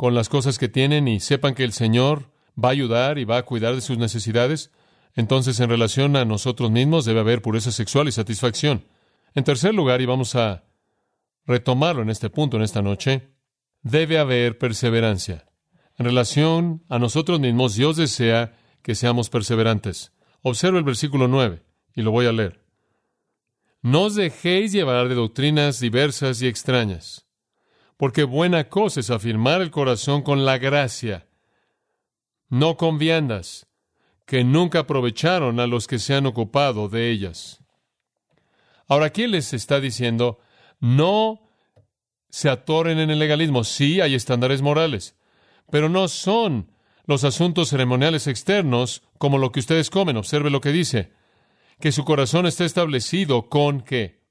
con 0.00 0.14
las 0.14 0.30
cosas 0.30 0.58
que 0.58 0.70
tienen 0.70 1.08
y 1.08 1.20
sepan 1.20 1.54
que 1.54 1.62
el 1.62 1.74
Señor 1.74 2.32
va 2.58 2.70
a 2.70 2.72
ayudar 2.72 3.18
y 3.18 3.26
va 3.26 3.36
a 3.36 3.42
cuidar 3.42 3.74
de 3.74 3.82
sus 3.82 3.98
necesidades. 3.98 4.72
Entonces, 5.14 5.60
en 5.60 5.68
relación 5.68 6.16
a 6.16 6.24
nosotros 6.24 6.70
mismos, 6.70 7.04
debe 7.04 7.20
haber 7.20 7.42
pureza 7.42 7.70
sexual 7.70 8.08
y 8.08 8.12
satisfacción. 8.12 8.86
En 9.34 9.44
tercer 9.44 9.74
lugar, 9.74 10.00
y 10.00 10.06
vamos 10.06 10.36
a 10.36 10.64
retomarlo 11.44 12.00
en 12.00 12.08
este 12.08 12.30
punto, 12.30 12.56
en 12.56 12.62
esta 12.62 12.80
noche, 12.80 13.34
debe 13.82 14.18
haber 14.18 14.56
perseverancia. 14.56 15.44
En 15.98 16.06
relación 16.06 16.82
a 16.88 16.98
nosotros 16.98 17.38
mismos, 17.38 17.74
Dios 17.74 17.98
desea 17.98 18.56
que 18.80 18.94
seamos 18.94 19.28
perseverantes. 19.28 20.12
Observa 20.40 20.78
el 20.78 20.84
versículo 20.84 21.28
9, 21.28 21.62
y 21.94 22.00
lo 22.00 22.10
voy 22.10 22.24
a 22.24 22.32
leer. 22.32 22.64
No 23.82 24.04
os 24.04 24.14
dejéis 24.14 24.72
llevar 24.72 25.10
de 25.10 25.14
doctrinas 25.14 25.78
diversas 25.78 26.40
y 26.40 26.46
extrañas, 26.46 27.26
porque 28.00 28.24
buena 28.24 28.70
cosa 28.70 29.00
es 29.00 29.10
afirmar 29.10 29.60
el 29.60 29.70
corazón 29.70 30.22
con 30.22 30.46
la 30.46 30.56
gracia, 30.56 31.26
no 32.48 32.78
con 32.78 32.96
viandas, 32.96 33.66
que 34.24 34.42
nunca 34.42 34.78
aprovecharon 34.78 35.60
a 35.60 35.66
los 35.66 35.86
que 35.86 35.98
se 35.98 36.14
han 36.14 36.24
ocupado 36.24 36.88
de 36.88 37.10
ellas. 37.10 37.62
Ahora 38.88 39.04
aquí 39.04 39.26
les 39.26 39.52
está 39.52 39.80
diciendo, 39.80 40.38
no 40.78 41.42
se 42.30 42.48
atoren 42.48 42.98
en 43.00 43.10
el 43.10 43.18
legalismo. 43.18 43.64
Sí 43.64 44.00
hay 44.00 44.14
estándares 44.14 44.62
morales, 44.62 45.14
pero 45.70 45.90
no 45.90 46.08
son 46.08 46.72
los 47.04 47.24
asuntos 47.24 47.68
ceremoniales 47.68 48.28
externos 48.28 49.02
como 49.18 49.36
lo 49.36 49.52
que 49.52 49.60
ustedes 49.60 49.90
comen. 49.90 50.16
Observe 50.16 50.48
lo 50.48 50.62
que 50.62 50.72
dice 50.72 51.12
que 51.78 51.92
su 51.92 52.06
corazón 52.06 52.46
esté 52.46 52.64
establecido 52.64 53.50
con 53.50 53.82
qué? 53.82 54.22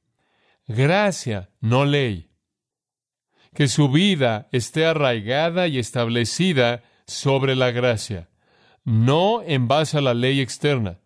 Gracia, 0.65 1.51
no 1.61 1.85
ley. 1.85 2.28
Que 3.53 3.67
su 3.67 3.89
vida 3.89 4.47
esté 4.51 4.85
arraigada 4.85 5.67
y 5.67 5.79
establecida 5.79 6.83
sobre 7.05 7.55
la 7.55 7.71
gracia, 7.71 8.29
no 8.83 9.41
en 9.43 9.67
base 9.67 9.97
a 9.97 10.01
la 10.01 10.13
ley 10.13 10.39
externa. 10.39 10.99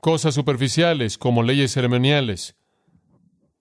Cosas 0.00 0.34
superficiales 0.34 1.18
como 1.18 1.42
leyes 1.42 1.72
ceremoniales, 1.72 2.56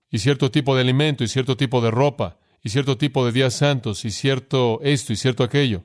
y 0.09 0.19
cierto 0.19 0.51
tipo 0.51 0.75
de 0.75 0.81
alimento, 0.81 1.23
y 1.23 1.27
cierto 1.27 1.57
tipo 1.57 1.81
de 1.81 1.91
ropa, 1.91 2.37
y 2.63 2.69
cierto 2.69 2.97
tipo 2.97 3.25
de 3.25 3.31
días 3.31 3.53
santos, 3.53 4.05
y 4.05 4.11
cierto 4.11 4.79
esto, 4.83 5.13
y 5.13 5.15
cierto 5.15 5.43
aquello, 5.43 5.83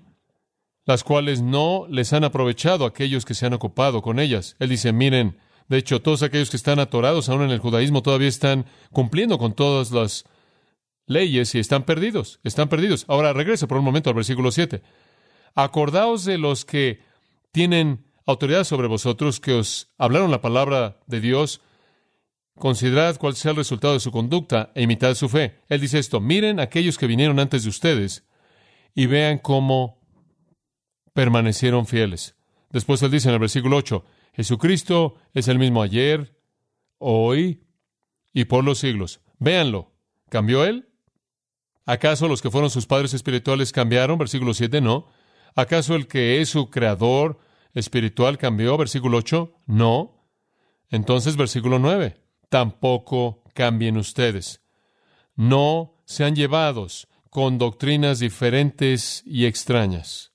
las 0.85 1.05
cuales 1.05 1.43
no 1.43 1.87
les 1.89 2.13
han 2.13 2.25
aprovechado 2.25 2.85
aquellos 2.85 3.25
que 3.25 3.35
se 3.35 3.47
han 3.47 3.53
ocupado 3.53 4.03
con 4.03 4.19
ellas. 4.19 4.57
Él 4.59 4.69
dice, 4.69 4.93
miren, 4.93 5.39
de 5.69 5.79
hecho, 5.79 6.03
todos 6.03 6.23
aquellos 6.23 6.51
que 6.51 6.57
están 6.57 6.79
atorados 6.79 7.29
aún 7.29 7.43
en 7.43 7.51
el 7.51 7.59
judaísmo 7.59 8.03
todavía 8.03 8.29
están 8.29 8.67
cumpliendo 8.91 9.39
con 9.39 9.55
todas 9.55 9.91
las 9.91 10.25
leyes 11.07 11.55
y 11.55 11.59
están 11.59 11.85
perdidos, 11.85 12.41
están 12.45 12.69
perdidos. 12.69 13.05
Ahora 13.09 13.33
regrese 13.33 13.67
por 13.67 13.79
un 13.79 13.85
momento 13.85 14.11
al 14.11 14.17
versículo 14.17 14.51
7. 14.51 14.83
Acordaos 15.55 16.25
de 16.25 16.39
los 16.39 16.65
que 16.65 17.01
tienen 17.51 18.05
autoridad 18.27 18.65
sobre 18.65 18.89
vosotros, 18.89 19.41
que 19.41 19.53
os 19.53 19.93
hablaron 19.99 20.31
la 20.31 20.41
palabra 20.41 21.01
de 21.07 21.21
Dios, 21.21 21.61
considerad 22.57 23.17
cuál 23.19 23.35
sea 23.35 23.51
el 23.51 23.57
resultado 23.57 23.95
de 23.95 24.01
su 24.01 24.11
conducta 24.13 24.71
e 24.75 24.83
imitad 24.83 25.15
su 25.15 25.29
fe. 25.29 25.61
Él 25.69 25.81
dice 25.81 25.99
esto, 25.99 26.21
miren 26.21 26.61
aquellos 26.61 26.99
que 26.99 27.07
vinieron 27.07 27.39
antes 27.41 27.65
de 27.65 27.71
ustedes 27.71 28.25
y 28.95 29.07
vean 29.07 29.39
cómo 29.39 30.01
permanecieron 31.13 31.87
fieles. 31.87 32.37
Después 32.71 33.03
él 33.03 33.11
dice 33.11 33.29
en 33.29 33.35
el 33.35 33.41
versículo 33.41 33.77
8, 33.77 34.05
Jesucristo 34.35 35.17
es 35.35 35.49
el 35.49 35.59
mismo 35.59 35.83
ayer, 35.83 36.39
hoy 36.99 37.65
y 38.33 38.45
por 38.47 38.65
los 38.65 38.79
siglos. 38.79 39.21
Véanlo. 39.39 39.93
¿Cambió 40.33 40.65
Él? 40.65 40.89
¿Acaso 41.93 42.27
los 42.27 42.41
que 42.41 42.51
fueron 42.51 42.71
sus 42.71 42.87
padres 42.87 43.13
espirituales 43.13 43.71
cambiaron? 43.71 44.17
Versículo 44.17 44.55
7, 44.55 44.81
no. 44.81 45.09
¿Acaso 45.55 45.95
el 45.95 46.07
que 46.07 46.41
es 46.41 46.49
su 46.49 46.71
creador 46.71 47.39
espiritual 47.75 48.39
cambió? 48.39 48.79
Versículo 48.79 49.19
8, 49.19 49.53
no. 49.67 50.27
Entonces, 50.89 51.37
versículo 51.37 51.79
9, 51.79 52.17
tampoco 52.49 53.45
cambien 53.53 53.99
ustedes. 53.99 54.63
No 55.37 56.03
sean 56.07 56.35
llevados 56.35 57.09
con 57.29 57.59
doctrinas 57.59 58.21
diferentes 58.21 59.23
y 59.27 59.45
extrañas. 59.45 60.33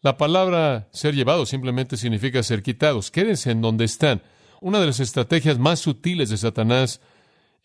La 0.00 0.16
palabra 0.16 0.88
ser 0.92 1.14
llevados 1.14 1.50
simplemente 1.50 1.98
significa 1.98 2.42
ser 2.42 2.62
quitados. 2.62 3.10
Quédense 3.10 3.50
en 3.50 3.60
donde 3.60 3.84
están. 3.84 4.22
Una 4.62 4.80
de 4.80 4.86
las 4.86 5.00
estrategias 5.00 5.58
más 5.58 5.80
sutiles 5.80 6.30
de 6.30 6.38
Satanás 6.38 7.02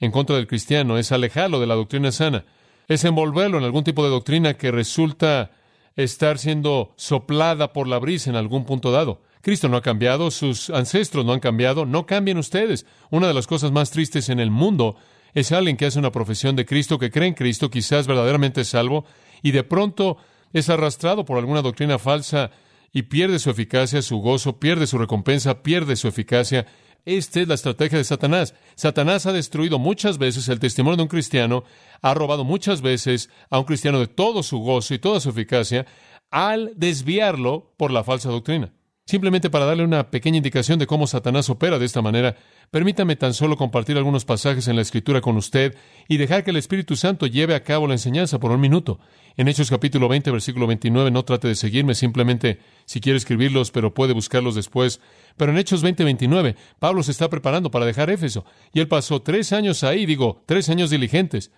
en 0.01 0.11
contra 0.11 0.35
del 0.35 0.47
cristiano 0.47 0.97
es 0.97 1.13
alejarlo 1.13 1.61
de 1.61 1.67
la 1.67 1.75
doctrina 1.75 2.11
sana, 2.11 2.43
es 2.89 3.05
envolverlo 3.05 3.59
en 3.59 3.63
algún 3.63 3.85
tipo 3.85 4.03
de 4.03 4.09
doctrina 4.09 4.55
que 4.55 4.71
resulta 4.71 5.51
estar 5.95 6.39
siendo 6.39 6.93
soplada 6.97 7.71
por 7.71 7.87
la 7.87 7.99
brisa 7.99 8.29
en 8.29 8.35
algún 8.35 8.65
punto 8.65 8.91
dado. 8.91 9.21
Cristo 9.41 9.69
no 9.69 9.77
ha 9.77 9.81
cambiado, 9.81 10.31
sus 10.31 10.69
ancestros 10.69 11.23
no 11.23 11.31
han 11.31 11.39
cambiado, 11.39 11.85
no 11.85 12.05
cambien 12.05 12.37
ustedes. 12.37 12.85
Una 13.09 13.27
de 13.27 13.33
las 13.33 13.47
cosas 13.47 13.71
más 13.71 13.91
tristes 13.91 14.27
en 14.29 14.39
el 14.39 14.51
mundo 14.51 14.97
es 15.33 15.51
alguien 15.51 15.77
que 15.77 15.85
hace 15.85 15.99
una 15.99 16.11
profesión 16.11 16.55
de 16.55 16.65
Cristo, 16.65 16.99
que 16.99 17.11
cree 17.11 17.27
en 17.27 17.35
Cristo, 17.35 17.69
quizás 17.69 18.07
verdaderamente 18.07 18.65
salvo, 18.65 19.05
y 19.41 19.51
de 19.51 19.63
pronto 19.63 20.17
es 20.51 20.69
arrastrado 20.69 21.25
por 21.25 21.37
alguna 21.37 21.61
doctrina 21.61 21.99
falsa 21.99 22.51
y 22.91 23.03
pierde 23.03 23.37
su 23.37 23.51
eficacia, 23.51 24.01
su 24.01 24.17
gozo, 24.17 24.59
pierde 24.59 24.87
su 24.87 24.97
recompensa, 24.97 25.61
pierde 25.61 25.95
su 25.95 26.07
eficacia. 26.07 26.65
Esta 27.05 27.41
es 27.41 27.47
la 27.47 27.55
estrategia 27.55 27.97
de 27.97 28.03
Satanás. 28.03 28.53
Satanás 28.75 29.25
ha 29.25 29.33
destruido 29.33 29.79
muchas 29.79 30.17
veces 30.17 30.47
el 30.49 30.59
testimonio 30.59 30.97
de 30.97 31.03
un 31.03 31.09
cristiano, 31.09 31.63
ha 32.01 32.13
robado 32.13 32.43
muchas 32.43 32.81
veces 32.81 33.29
a 33.49 33.59
un 33.59 33.65
cristiano 33.65 33.99
de 33.99 34.07
todo 34.07 34.43
su 34.43 34.59
gozo 34.59 34.93
y 34.93 34.99
toda 34.99 35.19
su 35.19 35.29
eficacia 35.29 35.85
al 36.31 36.71
desviarlo 36.75 37.73
por 37.77 37.91
la 37.91 38.03
falsa 38.03 38.29
doctrina. 38.29 38.71
Simplemente 39.09 39.49
para 39.49 39.65
darle 39.65 39.83
una 39.83 40.11
pequeña 40.11 40.37
indicación 40.37 40.77
de 40.77 40.85
cómo 40.85 41.07
Satanás 41.07 41.49
opera 41.49 41.79
de 41.79 41.85
esta 41.87 41.99
manera, 41.99 42.35
permítame 42.69 43.15
tan 43.15 43.33
solo 43.33 43.57
compartir 43.57 43.97
algunos 43.97 44.23
pasajes 44.23 44.67
en 44.67 44.75
la 44.75 44.83
Escritura 44.83 45.19
con 45.19 45.35
usted 45.35 45.75
y 46.07 46.17
dejar 46.17 46.43
que 46.43 46.51
el 46.51 46.57
Espíritu 46.57 46.95
Santo 46.95 47.25
lleve 47.25 47.55
a 47.55 47.63
cabo 47.63 47.87
la 47.87 47.95
enseñanza 47.95 48.39
por 48.39 48.51
un 48.51 48.61
minuto. 48.61 48.99
En 49.35 49.47
Hechos 49.47 49.71
capítulo 49.71 50.09
20, 50.09 50.29
versículo 50.29 50.67
29, 50.67 51.09
no 51.09 51.25
trate 51.25 51.47
de 51.47 51.55
seguirme, 51.55 51.95
simplemente 51.95 52.59
si 52.85 53.01
quiere 53.01 53.17
escribirlos, 53.17 53.71
pero 53.71 53.95
puede 53.95 54.13
buscarlos 54.13 54.53
después. 54.53 55.01
Pero 55.37 55.51
en 55.53 55.57
Hechos 55.57 55.81
20, 55.81 56.03
29, 56.03 56.55
Pablo 56.77 57.01
se 57.01 57.09
está 57.09 57.31
preparando 57.31 57.71
para 57.71 57.87
dejar 57.87 58.11
Éfeso, 58.11 58.45
y 58.73 58.79
él 58.79 58.87
pasó 58.87 59.23
tres 59.23 59.53
años 59.53 59.83
ahí, 59.83 60.05
digo, 60.05 60.43
tres 60.45 60.69
años 60.69 60.91
diligentes. 60.91 61.49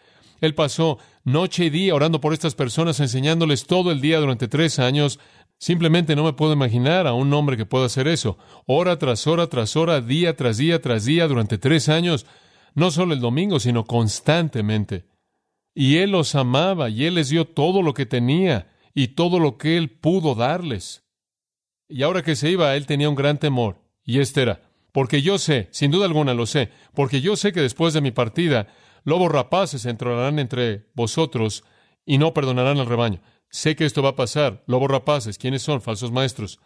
Él 0.42 0.56
pasó 0.56 0.98
noche 1.24 1.66
y 1.66 1.70
día 1.70 1.94
orando 1.94 2.20
por 2.20 2.34
estas 2.34 2.56
personas, 2.56 3.00
enseñándoles 3.00 3.68
todo 3.68 3.92
el 3.92 4.02
día 4.02 4.20
durante 4.20 4.48
tres 4.48 4.80
años. 4.80 5.20
Simplemente 5.62 6.16
no 6.16 6.24
me 6.24 6.34
puedo 6.34 6.54
imaginar 6.54 7.06
a 7.06 7.14
un 7.14 7.32
hombre 7.36 7.56
que 7.56 7.68
pueda 7.68 7.86
hacer 7.86 8.08
eso. 8.08 8.40
Hora 8.66 8.98
tras 8.98 9.28
hora 9.28 9.46
tras 9.46 9.76
hora, 9.76 10.02
día 10.02 10.36
tras 10.36 10.58
día 10.58 10.82
tras 10.82 11.06
día, 11.06 11.28
durante 11.28 11.60
tres 11.60 11.88
años. 11.88 12.26
No 12.74 12.90
solo 12.90 13.14
el 13.14 13.20
domingo, 13.20 13.60
sino 13.60 13.86
constantemente. 13.86 15.06
Y 15.76 15.98
Él 15.98 16.14
los 16.14 16.34
amaba 16.34 16.90
y 16.90 17.06
Él 17.06 17.14
les 17.14 17.30
dio 17.30 17.46
todo 17.46 17.84
lo 17.84 17.94
que 17.94 18.08
tenía 18.08 18.72
y 18.96 19.10
todo 19.10 19.40
lo 19.40 19.60
que 19.60 19.78
Él 19.78 19.92
pudo 19.92 20.34
darles. 20.34 21.04
Y 21.88 22.02
ahora 22.02 22.24
que 22.24 22.36
se 22.36 22.50
iba, 22.50 22.76
Él 22.76 22.88
tenía 22.88 23.08
un 23.08 23.16
gran 23.16 23.38
temor. 23.38 23.84
Y 24.04 24.20
este 24.20 24.42
era, 24.42 24.64
porque 24.92 25.22
yo 25.22 25.38
sé, 25.38 25.68
sin 25.70 25.92
duda 25.92 26.08
alguna 26.08 26.34
lo 26.34 26.48
sé, 26.48 26.72
porque 26.96 27.22
yo 27.22 27.36
sé 27.36 27.54
que 27.54 27.62
después 27.62 27.94
de 27.94 28.02
mi 28.02 28.10
partida, 28.10 28.68
Lobos 29.04 29.32
rapaces 29.32 29.86
entrarán 29.86 30.40
entre 30.40 30.88
vosotros 30.96 31.64
y 32.04 32.18
no 32.18 32.34
perdonarán 32.34 32.80
al 32.80 32.88
rebaño. 32.88 33.22
Sé 33.52 33.76
que 33.76 33.86
esto 33.86 34.02
va 34.02 34.10
a 34.10 34.16
pasar. 34.16 34.64
Lobos 34.66 34.90
rapaces, 34.90 35.38
¿quiénes 35.38 35.62
son? 35.62 35.82
Falsos 35.82 36.12
maestros. 36.12 36.60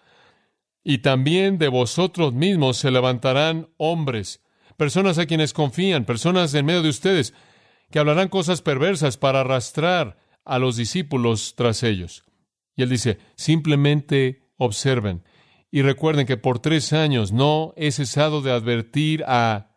Y 0.84 1.00
también 1.00 1.58
de 1.58 1.68
vosotros 1.68 2.34
mismos 2.34 2.78
se 2.78 2.92
levantarán 2.92 3.70
hombres, 3.78 4.44
personas 4.78 5.18
a 5.18 5.26
quienes 5.26 5.52
confían, 5.52 6.06
personas 6.06 6.54
en 6.54 6.66
medio 6.68 6.84
de 6.84 6.90
ustedes, 6.90 7.34
que 7.90 8.00
hablarán 8.00 8.30
cosas 8.30 8.62
perversas 8.62 9.18
para 9.18 9.42
arrastrar 9.42 10.18
a 10.46 10.60
los 10.60 10.78
discípulos 10.78 11.56
tras 11.58 11.82
ellos. 11.82 12.24
Y 12.76 12.84
él 12.84 12.90
dice, 12.90 13.18
simplemente 13.36 14.52
observen 14.58 15.24
y 15.72 15.82
recuerden 15.82 16.28
que 16.28 16.38
por 16.38 16.60
tres 16.60 16.94
años 16.94 17.32
no 17.32 17.74
he 17.76 17.92
cesado 17.92 18.42
de 18.42 18.52
advertir 18.52 19.24
a 19.28 19.72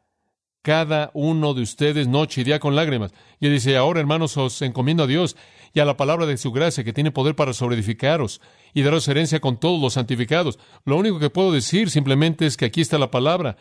cada 0.62 1.10
uno 1.14 1.54
de 1.54 1.62
ustedes 1.62 2.06
noche 2.06 2.42
y 2.42 2.44
día 2.44 2.60
con 2.60 2.76
lágrimas. 2.76 3.12
Y 3.40 3.46
él 3.46 3.54
dice, 3.54 3.76
ahora 3.76 4.00
hermanos, 4.00 4.36
os 4.36 4.60
encomiendo 4.60 5.04
a 5.04 5.06
Dios 5.06 5.36
y 5.72 5.80
a 5.80 5.84
la 5.84 5.96
palabra 5.96 6.26
de 6.26 6.36
su 6.36 6.52
gracia 6.52 6.84
que 6.84 6.92
tiene 6.92 7.10
poder 7.10 7.34
para 7.34 7.52
sobreedificaros 7.52 8.40
y 8.74 8.82
daros 8.82 9.08
herencia 9.08 9.40
con 9.40 9.58
todos 9.58 9.80
los 9.80 9.94
santificados. 9.94 10.58
Lo 10.84 10.96
único 10.96 11.18
que 11.18 11.30
puedo 11.30 11.52
decir 11.52 11.90
simplemente 11.90 12.46
es 12.46 12.56
que 12.56 12.66
aquí 12.66 12.80
está 12.80 12.98
la 12.98 13.10
palabra. 13.10 13.56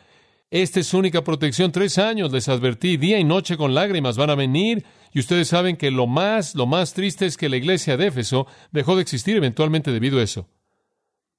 Esta 0.49 0.79
es 0.79 0.87
su 0.87 0.97
única 0.97 1.23
protección. 1.23 1.71
Tres 1.71 1.97
años 1.97 2.31
les 2.31 2.47
advertí, 2.47 2.95
día 2.95 3.19
y 3.19 3.23
noche 3.23 3.57
con 3.57 3.73
lágrimas 3.73 4.15
van 4.15 4.29
a 4.29 4.35
venir. 4.35 4.85
Y 5.13 5.19
ustedes 5.19 5.49
saben 5.49 5.75
que 5.75 5.91
lo 5.91 6.07
más, 6.07 6.55
lo 6.55 6.65
más 6.65 6.93
triste 6.93 7.25
es 7.25 7.37
que 7.37 7.49
la 7.49 7.57
iglesia 7.57 7.97
de 7.97 8.07
Éfeso 8.07 8.47
dejó 8.71 8.95
de 8.95 9.01
existir 9.01 9.35
eventualmente 9.35 9.91
debido 9.91 10.19
a 10.19 10.23
eso. 10.23 10.47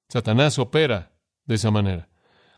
Satanás 0.08 0.58
opera 0.58 1.12
de 1.46 1.54
esa 1.54 1.70
manera. 1.70 2.08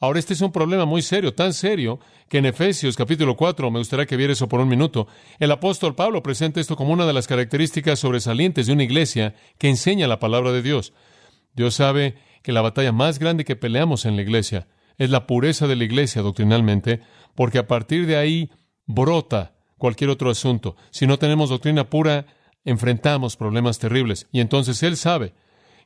Ahora, 0.03 0.19
este 0.19 0.33
es 0.33 0.41
un 0.41 0.51
problema 0.51 0.87
muy 0.87 1.03
serio, 1.03 1.35
tan 1.35 1.53
serio, 1.53 2.01
que 2.31 2.39
en 2.39 2.47
Efesios 2.47 2.97
capítulo 2.97 3.37
4, 3.37 3.71
me 3.71 3.81
gustaría 3.81 4.07
que 4.07 4.17
viera 4.17 4.33
eso 4.33 4.49
por 4.49 4.61
un 4.61 4.69
minuto, 4.69 5.07
el 5.39 5.53
apóstol 5.53 5.95
Pablo 5.95 6.23
presenta 6.23 6.59
esto 6.59 6.75
como 6.75 6.95
una 6.95 7.05
de 7.05 7.13
las 7.13 7.27
características 7.27 7.99
sobresalientes 7.99 8.67
de 8.67 8.73
una 8.73 8.83
iglesia 8.83 9.35
que 9.59 9.69
enseña 9.69 10.09
la 10.09 10.19
palabra 10.19 10.53
de 10.53 10.63
Dios. 10.63 10.95
Dios 11.55 11.75
sabe 11.75 12.15
que 12.43 12.53
la 12.53 12.63
batalla 12.63 12.93
más 12.93 13.19
grande 13.19 13.45
que 13.45 13.57
peleamos 13.57 14.07
en 14.07 14.17
la 14.17 14.23
iglesia 14.23 14.69
es 14.97 15.11
la 15.11 15.27
pureza 15.27 15.67
de 15.67 15.77
la 15.77 15.85
iglesia 15.85 16.23
doctrinalmente, 16.23 17.03
porque 17.35 17.59
a 17.59 17.67
partir 17.67 18.07
de 18.07 18.17
ahí 18.17 18.51
brota 18.87 19.53
cualquier 19.77 20.09
otro 20.09 20.31
asunto. 20.31 20.77
Si 20.91 21.07
no 21.07 21.19
tenemos 21.19 21.51
doctrina 21.51 21.91
pura, 21.91 22.25
enfrentamos 22.65 23.37
problemas 23.37 23.79
terribles. 23.79 24.29
Y 24.33 24.41
entonces 24.41 24.83
Él 24.83 24.97
sabe 24.97 25.35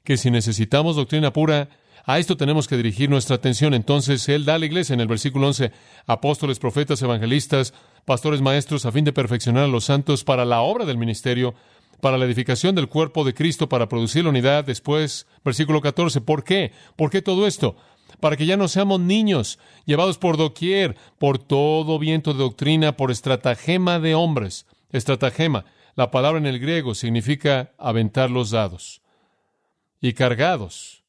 que 0.04 0.16
si 0.16 0.30
necesitamos 0.30 0.94
doctrina 0.94 1.32
pura, 1.32 1.68
a 2.06 2.18
esto 2.18 2.36
tenemos 2.36 2.68
que 2.68 2.76
dirigir 2.76 3.08
nuestra 3.08 3.36
atención. 3.36 3.72
Entonces, 3.72 4.28
Él 4.28 4.44
da 4.44 4.56
a 4.56 4.58
la 4.58 4.66
iglesia 4.66 4.92
en 4.92 5.00
el 5.00 5.08
versículo 5.08 5.46
11, 5.48 5.72
apóstoles, 6.06 6.58
profetas, 6.58 7.00
evangelistas, 7.00 7.72
pastores, 8.04 8.42
maestros, 8.42 8.84
a 8.84 8.92
fin 8.92 9.04
de 9.04 9.12
perfeccionar 9.12 9.64
a 9.64 9.68
los 9.68 9.84
santos 9.84 10.22
para 10.22 10.44
la 10.44 10.60
obra 10.60 10.84
del 10.84 10.98
ministerio, 10.98 11.54
para 12.02 12.18
la 12.18 12.26
edificación 12.26 12.74
del 12.74 12.88
cuerpo 12.88 13.24
de 13.24 13.32
Cristo, 13.32 13.70
para 13.70 13.88
producir 13.88 14.24
la 14.24 14.30
unidad. 14.30 14.64
Después, 14.64 15.26
versículo 15.44 15.80
14, 15.80 16.20
¿por 16.20 16.44
qué? 16.44 16.72
¿Por 16.96 17.10
qué 17.10 17.22
todo 17.22 17.46
esto? 17.46 17.76
Para 18.20 18.36
que 18.36 18.44
ya 18.44 18.58
no 18.58 18.68
seamos 18.68 19.00
niños, 19.00 19.58
llevados 19.86 20.18
por 20.18 20.36
doquier, 20.36 20.96
por 21.18 21.38
todo 21.38 21.98
viento 21.98 22.34
de 22.34 22.40
doctrina, 22.40 22.98
por 22.98 23.10
estratagema 23.10 23.98
de 23.98 24.14
hombres. 24.14 24.66
Estratagema, 24.92 25.64
la 25.94 26.10
palabra 26.10 26.38
en 26.38 26.46
el 26.46 26.58
griego 26.58 26.94
significa 26.94 27.72
aventar 27.78 28.30
los 28.30 28.50
dados. 28.50 29.00
Y 30.02 30.12
cargados 30.12 31.03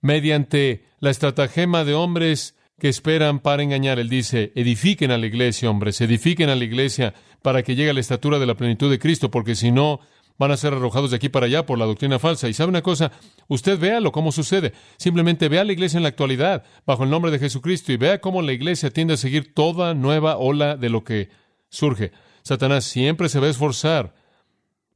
mediante 0.00 0.84
la 1.00 1.10
estratagema 1.10 1.84
de 1.84 1.94
hombres 1.94 2.56
que 2.78 2.88
esperan 2.88 3.40
para 3.40 3.62
engañar. 3.62 3.98
Él 3.98 4.08
dice, 4.08 4.52
edifiquen 4.54 5.10
a 5.10 5.18
la 5.18 5.26
iglesia, 5.26 5.70
hombres, 5.70 6.00
edifiquen 6.00 6.48
a 6.48 6.56
la 6.56 6.64
iglesia 6.64 7.14
para 7.42 7.62
que 7.62 7.74
llegue 7.74 7.90
a 7.90 7.94
la 7.94 8.00
estatura 8.00 8.38
de 8.38 8.46
la 8.46 8.56
plenitud 8.56 8.90
de 8.90 8.98
Cristo, 8.98 9.30
porque 9.30 9.54
si 9.54 9.70
no, 9.70 10.00
van 10.38 10.50
a 10.50 10.56
ser 10.56 10.72
arrojados 10.72 11.10
de 11.10 11.16
aquí 11.16 11.28
para 11.28 11.46
allá 11.46 11.66
por 11.66 11.78
la 11.78 11.84
doctrina 11.84 12.18
falsa. 12.18 12.48
Y 12.48 12.54
sabe 12.54 12.70
una 12.70 12.80
cosa, 12.80 13.12
usted 13.46 13.78
véalo 13.78 14.10
cómo 14.10 14.32
sucede. 14.32 14.72
Simplemente 14.96 15.50
vea 15.50 15.64
la 15.64 15.72
iglesia 15.72 15.98
en 15.98 16.02
la 16.02 16.08
actualidad, 16.08 16.64
bajo 16.86 17.04
el 17.04 17.10
nombre 17.10 17.30
de 17.30 17.38
Jesucristo, 17.38 17.92
y 17.92 17.98
vea 17.98 18.22
cómo 18.22 18.40
la 18.40 18.52
iglesia 18.52 18.90
tiende 18.90 19.14
a 19.14 19.18
seguir 19.18 19.52
toda 19.52 19.92
nueva 19.92 20.38
ola 20.38 20.76
de 20.76 20.88
lo 20.88 21.04
que 21.04 21.28
surge. 21.68 22.12
Satanás 22.42 22.84
siempre 22.84 23.28
se 23.28 23.38
va 23.38 23.48
a 23.48 23.50
esforzar 23.50 24.14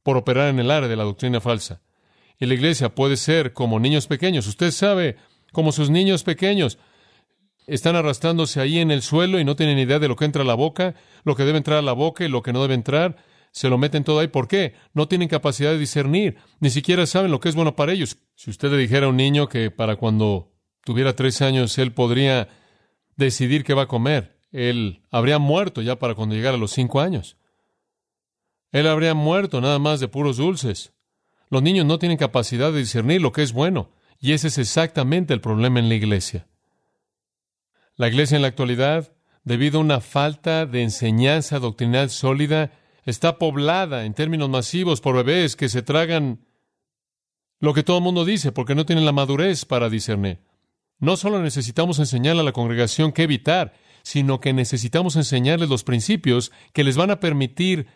por 0.01 0.17
operar 0.17 0.49
en 0.49 0.59
el 0.59 0.71
área 0.71 0.89
de 0.89 0.95
la 0.95 1.03
doctrina 1.03 1.39
falsa. 1.39 1.81
Y 2.39 2.45
la 2.45 2.53
iglesia 2.53 2.93
puede 2.93 3.17
ser 3.17 3.53
como 3.53 3.79
niños 3.79 4.07
pequeños. 4.07 4.47
Usted 4.47 4.71
sabe, 4.71 5.17
como 5.51 5.71
sus 5.71 5.89
niños 5.89 6.23
pequeños 6.23 6.77
están 7.67 7.95
arrastrándose 7.95 8.59
ahí 8.61 8.79
en 8.79 8.91
el 8.91 9.01
suelo 9.01 9.39
y 9.39 9.45
no 9.45 9.55
tienen 9.55 9.79
idea 9.79 9.99
de 9.99 10.07
lo 10.07 10.15
que 10.15 10.25
entra 10.25 10.43
a 10.43 10.45
la 10.45 10.53
boca, 10.53 10.95
lo 11.23 11.35
que 11.35 11.43
debe 11.43 11.57
entrar 11.57 11.79
a 11.79 11.81
la 11.81 11.93
boca 11.93 12.23
y 12.25 12.29
lo 12.29 12.43
que 12.43 12.53
no 12.53 12.61
debe 12.61 12.75
entrar. 12.75 13.17
Se 13.51 13.69
lo 13.69 13.77
meten 13.77 14.03
todo 14.03 14.19
ahí. 14.19 14.27
¿Por 14.27 14.47
qué? 14.47 14.75
No 14.93 15.07
tienen 15.07 15.29
capacidad 15.29 15.71
de 15.71 15.79
discernir. 15.79 16.37
Ni 16.59 16.69
siquiera 16.69 17.05
saben 17.05 17.31
lo 17.31 17.39
que 17.39 17.49
es 17.49 17.55
bueno 17.55 17.75
para 17.75 17.93
ellos. 17.93 18.17
Si 18.35 18.49
usted 18.49 18.69
le 18.69 18.77
dijera 18.77 19.05
a 19.05 19.09
un 19.09 19.17
niño 19.17 19.47
que 19.47 19.71
para 19.71 19.95
cuando 19.95 20.51
tuviera 20.83 21.15
tres 21.15 21.41
años 21.41 21.77
él 21.77 21.93
podría 21.93 22.49
decidir 23.15 23.63
qué 23.63 23.73
va 23.73 23.83
a 23.83 23.87
comer, 23.87 24.37
él 24.51 25.01
habría 25.09 25.39
muerto 25.39 25.81
ya 25.81 25.97
para 25.97 26.15
cuando 26.15 26.35
llegara 26.35 26.57
a 26.57 26.59
los 26.59 26.71
cinco 26.71 26.99
años. 26.99 27.37
Él 28.71 28.87
habría 28.87 29.13
muerto 29.13 29.61
nada 29.61 29.79
más 29.79 30.01
de 30.01 30.09
puros 30.09 30.35
dulces. 30.37 30.93
Los 31.49 31.61
niños 31.61 31.85
no 31.85 31.99
tienen 31.99 32.17
capacidad 32.17 32.71
de 32.71 32.79
discernir 32.79 33.21
lo 33.21 33.31
que 33.31 33.43
es 33.43 33.53
bueno, 33.53 33.89
y 34.19 34.33
ese 34.33 34.47
es 34.47 34.57
exactamente 34.57 35.33
el 35.33 35.41
problema 35.41 35.79
en 35.79 35.89
la 35.89 35.95
iglesia. 35.95 36.47
La 37.95 38.07
iglesia 38.07 38.35
en 38.35 38.41
la 38.41 38.47
actualidad, 38.49 39.13
debido 39.43 39.77
a 39.77 39.81
una 39.81 40.01
falta 40.01 40.65
de 40.65 40.81
enseñanza 40.81 41.59
doctrinal 41.59 42.09
sólida, 42.09 42.71
está 43.05 43.37
poblada 43.37 44.05
en 44.05 44.13
términos 44.13 44.49
masivos 44.49 44.99
por 45.01 45.15
bebés 45.15 45.55
que 45.55 45.69
se 45.69 45.81
tragan 45.81 46.45
lo 47.59 47.73
que 47.73 47.83
todo 47.83 47.97
el 47.97 48.03
mundo 48.03 48.25
dice 48.25 48.51
porque 48.51 48.75
no 48.75 48.85
tienen 48.85 49.05
la 49.05 49.11
madurez 49.11 49.65
para 49.65 49.89
discernir. 49.89 50.39
No 50.99 51.17
solo 51.17 51.41
necesitamos 51.41 51.99
enseñarle 51.99 52.41
a 52.41 52.45
la 52.45 52.51
congregación 52.51 53.11
qué 53.11 53.23
evitar, 53.23 53.73
sino 54.03 54.39
que 54.39 54.53
necesitamos 54.53 55.15
enseñarles 55.15 55.69
los 55.69 55.83
principios 55.83 56.51
que 56.73 56.83
les 56.83 56.97
van 56.97 57.11
a 57.11 57.19
permitir 57.19 57.87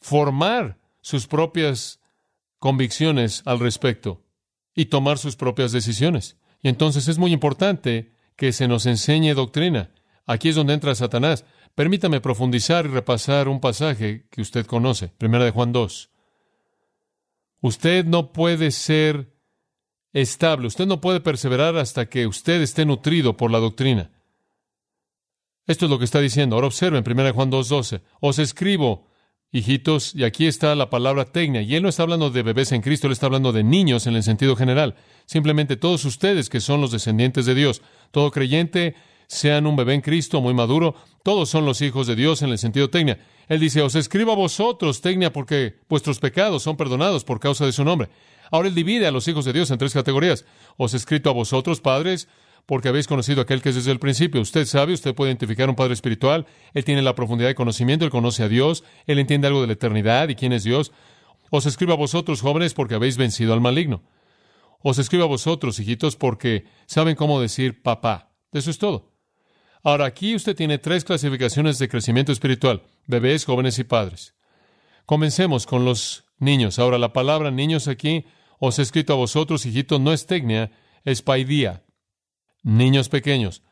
formar 0.00 0.78
sus 1.00 1.26
propias 1.26 1.97
convicciones 2.58 3.42
al 3.44 3.60
respecto 3.60 4.24
y 4.74 4.86
tomar 4.86 5.18
sus 5.18 5.36
propias 5.36 5.72
decisiones. 5.72 6.36
Y 6.62 6.68
entonces 6.68 7.08
es 7.08 7.18
muy 7.18 7.32
importante 7.32 8.14
que 8.36 8.52
se 8.52 8.68
nos 8.68 8.86
enseñe 8.86 9.34
doctrina. 9.34 9.90
Aquí 10.26 10.50
es 10.50 10.56
donde 10.56 10.74
entra 10.74 10.94
Satanás. 10.94 11.44
Permítame 11.74 12.20
profundizar 12.20 12.86
y 12.86 12.88
repasar 12.88 13.48
un 13.48 13.60
pasaje 13.60 14.26
que 14.30 14.40
usted 14.40 14.66
conoce, 14.66 15.08
Primera 15.08 15.44
de 15.44 15.50
Juan 15.50 15.72
2. 15.72 16.10
Usted 17.60 18.04
no 18.04 18.32
puede 18.32 18.70
ser 18.70 19.34
estable, 20.12 20.68
usted 20.68 20.86
no 20.86 21.00
puede 21.00 21.20
perseverar 21.20 21.76
hasta 21.76 22.08
que 22.08 22.26
usted 22.26 22.60
esté 22.62 22.84
nutrido 22.84 23.36
por 23.36 23.50
la 23.50 23.58
doctrina. 23.58 24.10
Esto 25.66 25.84
es 25.84 25.90
lo 25.90 25.98
que 25.98 26.04
está 26.04 26.20
diciendo. 26.20 26.56
Ahora 26.56 26.68
observen, 26.68 27.04
de 27.04 27.30
Juan 27.30 27.50
2.12. 27.50 28.02
Os 28.20 28.38
escribo 28.38 29.07
hijitos, 29.50 30.14
y 30.14 30.24
aquí 30.24 30.46
está 30.46 30.74
la 30.74 30.90
palabra 30.90 31.24
tecnia, 31.24 31.62
y 31.62 31.74
él 31.74 31.82
no 31.82 31.88
está 31.88 32.02
hablando 32.02 32.30
de 32.30 32.42
bebés 32.42 32.72
en 32.72 32.82
Cristo, 32.82 33.06
él 33.06 33.12
está 33.12 33.26
hablando 33.26 33.52
de 33.52 33.64
niños 33.64 34.06
en 34.06 34.14
el 34.14 34.22
sentido 34.22 34.56
general. 34.56 34.94
Simplemente 35.26 35.76
todos 35.76 36.04
ustedes 36.04 36.48
que 36.48 36.60
son 36.60 36.80
los 36.80 36.90
descendientes 36.90 37.46
de 37.46 37.54
Dios, 37.54 37.82
todo 38.10 38.30
creyente 38.30 38.94
sean 39.26 39.66
un 39.66 39.76
bebé 39.76 39.94
en 39.94 40.00
Cristo 40.00 40.40
muy 40.40 40.54
maduro, 40.54 40.94
todos 41.22 41.48
son 41.48 41.64
los 41.64 41.80
hijos 41.82 42.06
de 42.06 42.16
Dios 42.16 42.42
en 42.42 42.50
el 42.50 42.58
sentido 42.58 42.90
tecnia. 42.90 43.18
Él 43.48 43.60
dice, 43.60 43.82
os 43.82 43.94
escribo 43.94 44.32
a 44.32 44.36
vosotros, 44.36 45.00
tecnia, 45.00 45.32
porque 45.32 45.80
vuestros 45.88 46.18
pecados 46.18 46.62
son 46.62 46.76
perdonados 46.76 47.24
por 47.24 47.40
causa 47.40 47.64
de 47.64 47.72
su 47.72 47.84
nombre. 47.84 48.08
Ahora 48.50 48.68
él 48.68 48.74
divide 48.74 49.06
a 49.06 49.10
los 49.10 49.28
hijos 49.28 49.44
de 49.44 49.52
Dios 49.52 49.70
en 49.70 49.78
tres 49.78 49.92
categorías. 49.92 50.44
Os 50.76 50.94
he 50.94 50.96
escrito 50.96 51.28
a 51.28 51.34
vosotros, 51.34 51.80
padres, 51.80 52.28
porque 52.68 52.90
habéis 52.90 53.06
conocido 53.06 53.40
a 53.40 53.44
aquel 53.44 53.62
que 53.62 53.70
es 53.70 53.76
desde 53.76 53.92
el 53.92 53.98
principio. 53.98 54.42
Usted 54.42 54.66
sabe, 54.66 54.92
usted 54.92 55.14
puede 55.14 55.30
identificar 55.30 55.70
un 55.70 55.74
padre 55.74 55.94
espiritual, 55.94 56.44
él 56.74 56.84
tiene 56.84 57.00
la 57.00 57.14
profundidad 57.14 57.48
de 57.48 57.54
conocimiento, 57.54 58.04
él 58.04 58.10
conoce 58.10 58.42
a 58.42 58.48
Dios, 58.48 58.84
él 59.06 59.18
entiende 59.18 59.46
algo 59.46 59.62
de 59.62 59.68
la 59.68 59.72
eternidad 59.72 60.28
y 60.28 60.34
quién 60.34 60.52
es 60.52 60.64
Dios. 60.64 60.92
Os 61.48 61.64
escribo 61.64 61.94
a 61.94 61.96
vosotros, 61.96 62.42
jóvenes, 62.42 62.74
porque 62.74 62.94
habéis 62.94 63.16
vencido 63.16 63.54
al 63.54 63.62
maligno. 63.62 64.02
Os 64.82 64.98
escribo 64.98 65.24
a 65.24 65.28
vosotros, 65.28 65.80
hijitos, 65.80 66.16
porque 66.16 66.66
saben 66.84 67.16
cómo 67.16 67.40
decir 67.40 67.80
papá. 67.80 68.34
Eso 68.52 68.70
es 68.70 68.76
todo. 68.76 69.14
Ahora, 69.82 70.04
aquí 70.04 70.34
usted 70.34 70.54
tiene 70.54 70.76
tres 70.76 71.04
clasificaciones 71.04 71.78
de 71.78 71.88
crecimiento 71.88 72.32
espiritual, 72.32 72.82
bebés, 73.06 73.46
jóvenes 73.46 73.78
y 73.78 73.84
padres. 73.84 74.34
Comencemos 75.06 75.64
con 75.64 75.86
los 75.86 76.26
niños. 76.36 76.78
Ahora, 76.78 76.98
la 76.98 77.14
palabra 77.14 77.50
niños 77.50 77.88
aquí, 77.88 78.26
os 78.58 78.78
he 78.78 78.82
escrito 78.82 79.14
a 79.14 79.16
vosotros, 79.16 79.64
hijitos, 79.64 79.98
no 79.98 80.12
es 80.12 80.26
tecnia, 80.26 80.70
es 81.06 81.22
paidía. 81.22 81.82
Niños 82.68 83.08
pequeños. 83.08 83.62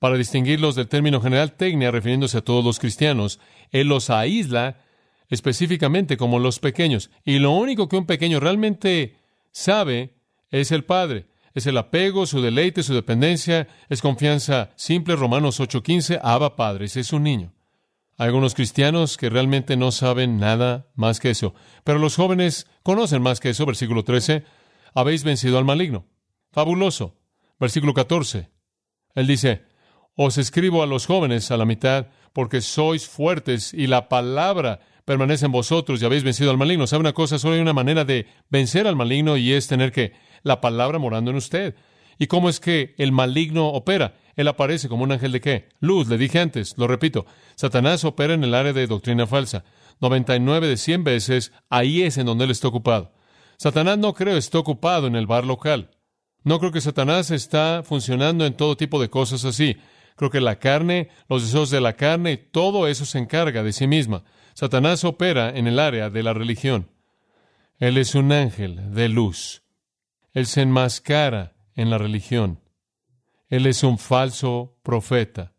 Para 0.00 0.16
distinguirlos 0.16 0.74
del 0.74 0.88
término 0.88 1.20
general 1.20 1.52
tecnia, 1.52 1.92
refiriéndose 1.92 2.38
a 2.38 2.40
todos 2.40 2.64
los 2.64 2.80
cristianos, 2.80 3.38
él 3.70 3.86
los 3.86 4.10
aísla 4.10 4.78
específicamente 5.28 6.16
como 6.16 6.40
los 6.40 6.58
pequeños. 6.58 7.12
Y 7.24 7.38
lo 7.38 7.52
único 7.52 7.88
que 7.88 7.94
un 7.94 8.06
pequeño 8.06 8.40
realmente 8.40 9.14
sabe 9.52 10.16
es 10.50 10.72
el 10.72 10.82
Padre. 10.82 11.26
Es 11.54 11.68
el 11.68 11.78
apego, 11.78 12.26
su 12.26 12.42
deleite, 12.42 12.82
su 12.82 12.92
dependencia, 12.92 13.68
es 13.88 14.02
confianza 14.02 14.70
simple. 14.74 15.14
Romanos 15.14 15.60
8:15, 15.60 16.18
Abba 16.20 16.56
Padres, 16.56 16.96
es 16.96 17.12
un 17.12 17.22
niño. 17.22 17.52
Hay 18.18 18.26
algunos 18.26 18.56
cristianos 18.56 19.16
que 19.16 19.30
realmente 19.30 19.76
no 19.76 19.92
saben 19.92 20.38
nada 20.38 20.88
más 20.96 21.20
que 21.20 21.30
eso, 21.30 21.54
pero 21.84 22.00
los 22.00 22.16
jóvenes 22.16 22.66
conocen 22.82 23.22
más 23.22 23.38
que 23.38 23.50
eso. 23.50 23.64
Versículo 23.64 24.02
13, 24.02 24.42
habéis 24.92 25.22
vencido 25.22 25.56
al 25.56 25.64
maligno. 25.64 26.04
Fabuloso. 26.50 27.19
Versículo 27.60 27.92
14, 27.92 28.50
él 29.14 29.26
dice, 29.26 29.64
os 30.16 30.38
escribo 30.38 30.82
a 30.82 30.86
los 30.86 31.06
jóvenes 31.06 31.50
a 31.50 31.58
la 31.58 31.66
mitad 31.66 32.06
porque 32.32 32.62
sois 32.62 33.06
fuertes 33.06 33.74
y 33.74 33.86
la 33.86 34.08
palabra 34.08 34.80
permanece 35.04 35.44
en 35.44 35.52
vosotros 35.52 36.00
y 36.00 36.04
habéis 36.06 36.24
vencido 36.24 36.50
al 36.50 36.56
maligno. 36.56 36.86
¿Sabe 36.86 37.00
una 37.00 37.12
cosa? 37.12 37.38
Solo 37.38 37.54
hay 37.54 37.60
una 37.60 37.72
manera 37.72 38.04
de 38.04 38.26
vencer 38.48 38.86
al 38.86 38.96
maligno 38.96 39.36
y 39.36 39.52
es 39.52 39.66
tener 39.66 39.92
que 39.92 40.12
la 40.42 40.60
palabra 40.60 40.98
morando 40.98 41.30
en 41.30 41.36
usted. 41.36 41.74
¿Y 42.18 42.28
cómo 42.28 42.48
es 42.48 42.60
que 42.60 42.94
el 42.96 43.12
maligno 43.12 43.68
opera? 43.68 44.14
Él 44.36 44.48
aparece 44.48 44.88
como 44.88 45.04
un 45.04 45.12
ángel 45.12 45.32
de 45.32 45.40
qué? 45.40 45.68
Luz, 45.80 46.08
le 46.08 46.16
dije 46.16 46.38
antes, 46.38 46.78
lo 46.78 46.86
repito. 46.86 47.26
Satanás 47.56 48.04
opera 48.04 48.34
en 48.34 48.44
el 48.44 48.54
área 48.54 48.72
de 48.72 48.86
doctrina 48.86 49.26
falsa. 49.26 49.64
99 50.00 50.66
de 50.66 50.76
100 50.76 51.04
veces, 51.04 51.52
ahí 51.68 52.02
es 52.02 52.16
en 52.16 52.26
donde 52.26 52.44
él 52.44 52.50
está 52.52 52.68
ocupado. 52.68 53.12
Satanás 53.58 53.98
no 53.98 54.14
creo 54.14 54.36
está 54.38 54.58
ocupado 54.58 55.06
en 55.06 55.16
el 55.16 55.26
bar 55.26 55.44
local. 55.44 55.90
No 56.42 56.58
creo 56.58 56.72
que 56.72 56.80
Satanás 56.80 57.30
está 57.30 57.82
funcionando 57.84 58.46
en 58.46 58.54
todo 58.54 58.76
tipo 58.76 59.00
de 59.00 59.10
cosas 59.10 59.44
así. 59.44 59.76
Creo 60.16 60.30
que 60.30 60.40
la 60.40 60.58
carne, 60.58 61.08
los 61.28 61.42
deseos 61.42 61.70
de 61.70 61.80
la 61.80 61.94
carne, 61.94 62.36
todo 62.36 62.88
eso 62.88 63.04
se 63.04 63.18
encarga 63.18 63.62
de 63.62 63.72
sí 63.72 63.86
misma. 63.86 64.24
Satanás 64.54 65.04
opera 65.04 65.50
en 65.50 65.66
el 65.66 65.78
área 65.78 66.10
de 66.10 66.22
la 66.22 66.32
religión. 66.32 66.90
Él 67.78 67.96
es 67.96 68.14
un 68.14 68.32
ángel 68.32 68.92
de 68.94 69.08
luz. 69.08 69.62
Él 70.32 70.46
se 70.46 70.62
enmascara 70.62 71.54
en 71.74 71.90
la 71.90 71.98
religión. 71.98 72.60
Él 73.48 73.66
es 73.66 73.82
un 73.82 73.98
falso 73.98 74.78
profeta. 74.82 75.54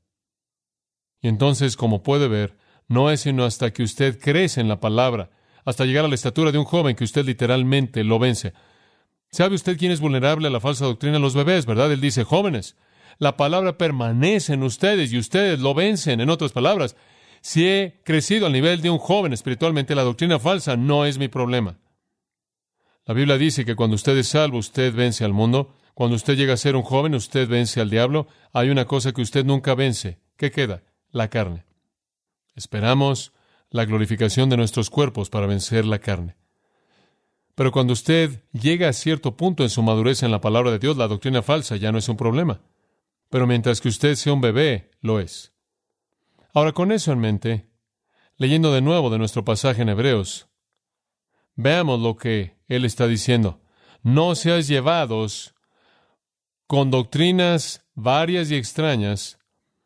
Y 1.22 1.28
entonces, 1.28 1.76
como 1.76 2.04
puede 2.04 2.28
ver, 2.28 2.58
no 2.88 3.10
es 3.10 3.22
sino 3.22 3.46
hasta 3.46 3.72
que 3.72 3.84
usted 3.84 4.20
crece 4.20 4.62
en 4.62 4.68
la 4.68 4.80
palabra, 4.80 5.30
hasta 5.66 5.86
llegar 5.86 6.06
a 6.06 6.08
la 6.08 6.16
estatura 6.16 6.52
de 6.52 6.58
un 6.58 6.66
joven 6.66 6.96
que 6.96 7.04
usted 7.04 7.26
literalmente 7.26 8.04
lo 8.04 8.20
vence. 8.20 8.54
¿Sabe 9.32 9.56
usted 9.56 9.78
quién 9.78 9.94
es 9.94 10.02
vulnerable 10.02 10.48
a 10.48 10.52
la 10.52 10.60
falsa 10.60 10.86
doctrina? 10.86 11.18
Los 11.18 11.36
bebés, 11.36 11.66
¿verdad? 11.66 11.92
Él 11.92 12.02
dice, 12.02 12.26
jóvenes, 12.26 12.76
la 13.18 13.38
palabra 13.38 13.78
permanece 13.78 14.54
en 14.54 14.64
ustedes 14.64 15.14
y 15.14 15.18
ustedes 15.18 15.60
lo 15.62 15.74
vencen. 15.74 16.20
En 16.20 16.30
otras 16.30 16.52
palabras, 16.52 16.98
si 17.40 17.66
he 17.66 18.02
crecido 18.04 18.46
al 18.46 18.52
nivel 18.52 18.82
de 18.82 18.90
un 18.90 18.98
joven 18.98 19.32
espiritualmente, 19.32 19.96
la 19.96 20.04
doctrina 20.04 20.38
falsa 20.38 20.76
no 20.76 21.06
es 21.06 21.18
mi 21.18 21.30
problema. 21.30 21.80
La 23.06 23.14
Biblia 23.14 23.38
dice 23.38 23.64
que 23.64 23.76
cuando 23.76 23.96
usted 23.96 24.18
es 24.18 24.28
salvo, 24.28 24.58
usted 24.58 24.94
vence 24.94 25.24
al 25.24 25.32
mundo. 25.32 25.76
Cuando 25.94 26.18
usted 26.18 26.36
llega 26.36 26.54
a 26.54 26.58
ser 26.58 26.76
un 26.76 26.84
joven, 26.84 27.16
usted 27.16 27.48
vence 27.48 27.80
al 27.80 27.90
diablo. 27.90 28.28
Hay 28.52 28.70
una 28.70 28.84
cosa 28.84 29.14
que 29.14 29.22
usted 29.22 29.46
nunca 29.46 29.76
vence. 29.76 30.20
¿Qué 30.36 30.52
queda? 30.52 30.84
La 31.10 31.30
carne. 31.30 31.64
Esperamos 32.54 33.32
la 33.70 33.86
glorificación 33.86 34.50
de 34.50 34.58
nuestros 34.58 34.90
cuerpos 34.90 35.30
para 35.30 35.48
vencer 35.48 35.86
la 35.86 36.00
carne. 36.00 36.36
Pero 37.56 37.72
cuando 37.72 37.94
usted 37.94 38.44
llega 38.54 38.90
a 38.90 38.94
cierto 38.94 39.36
punto 39.36 39.64
en 39.64 39.70
su 39.70 39.84
madurez 39.84 40.24
en 40.24 40.32
la 40.32 40.42
palabra 40.42 40.72
de 40.72 40.80
Dios, 40.80 40.98
la 40.98 41.08
doctrina 41.08 41.42
falsa 41.42 41.76
ya 41.76 41.92
no 41.92 41.98
es 41.98 42.10
un 42.10 42.18
problema. 42.18 42.62
Pero 43.30 43.48
mientras 43.48 43.82
que 43.82 43.90
usted 43.90 44.16
sea 44.16 44.34
un 44.34 44.42
bebé, 44.42 44.92
lo 45.02 45.20
es. 45.20 45.54
Ahora, 46.54 46.74
con 46.74 46.92
eso 46.92 47.12
en 47.12 47.20
mente, 47.20 47.70
leyendo 48.38 48.74
de 48.74 48.82
nuevo 48.82 49.10
de 49.10 49.18
nuestro 49.18 49.46
pasaje 49.46 49.82
en 49.82 49.90
Hebreos, 49.90 50.52
Veamos 51.56 52.00
lo 52.00 52.16
que 52.16 52.58
él 52.68 52.86
está 52.86 53.08
diciendo. 53.08 53.62
No 54.02 54.36
seas 54.36 54.68
llevados 54.68 55.54
con 56.66 56.90
doctrinas 56.90 57.86
varias 57.94 58.50
y 58.50 58.56
extrañas, 58.56 59.40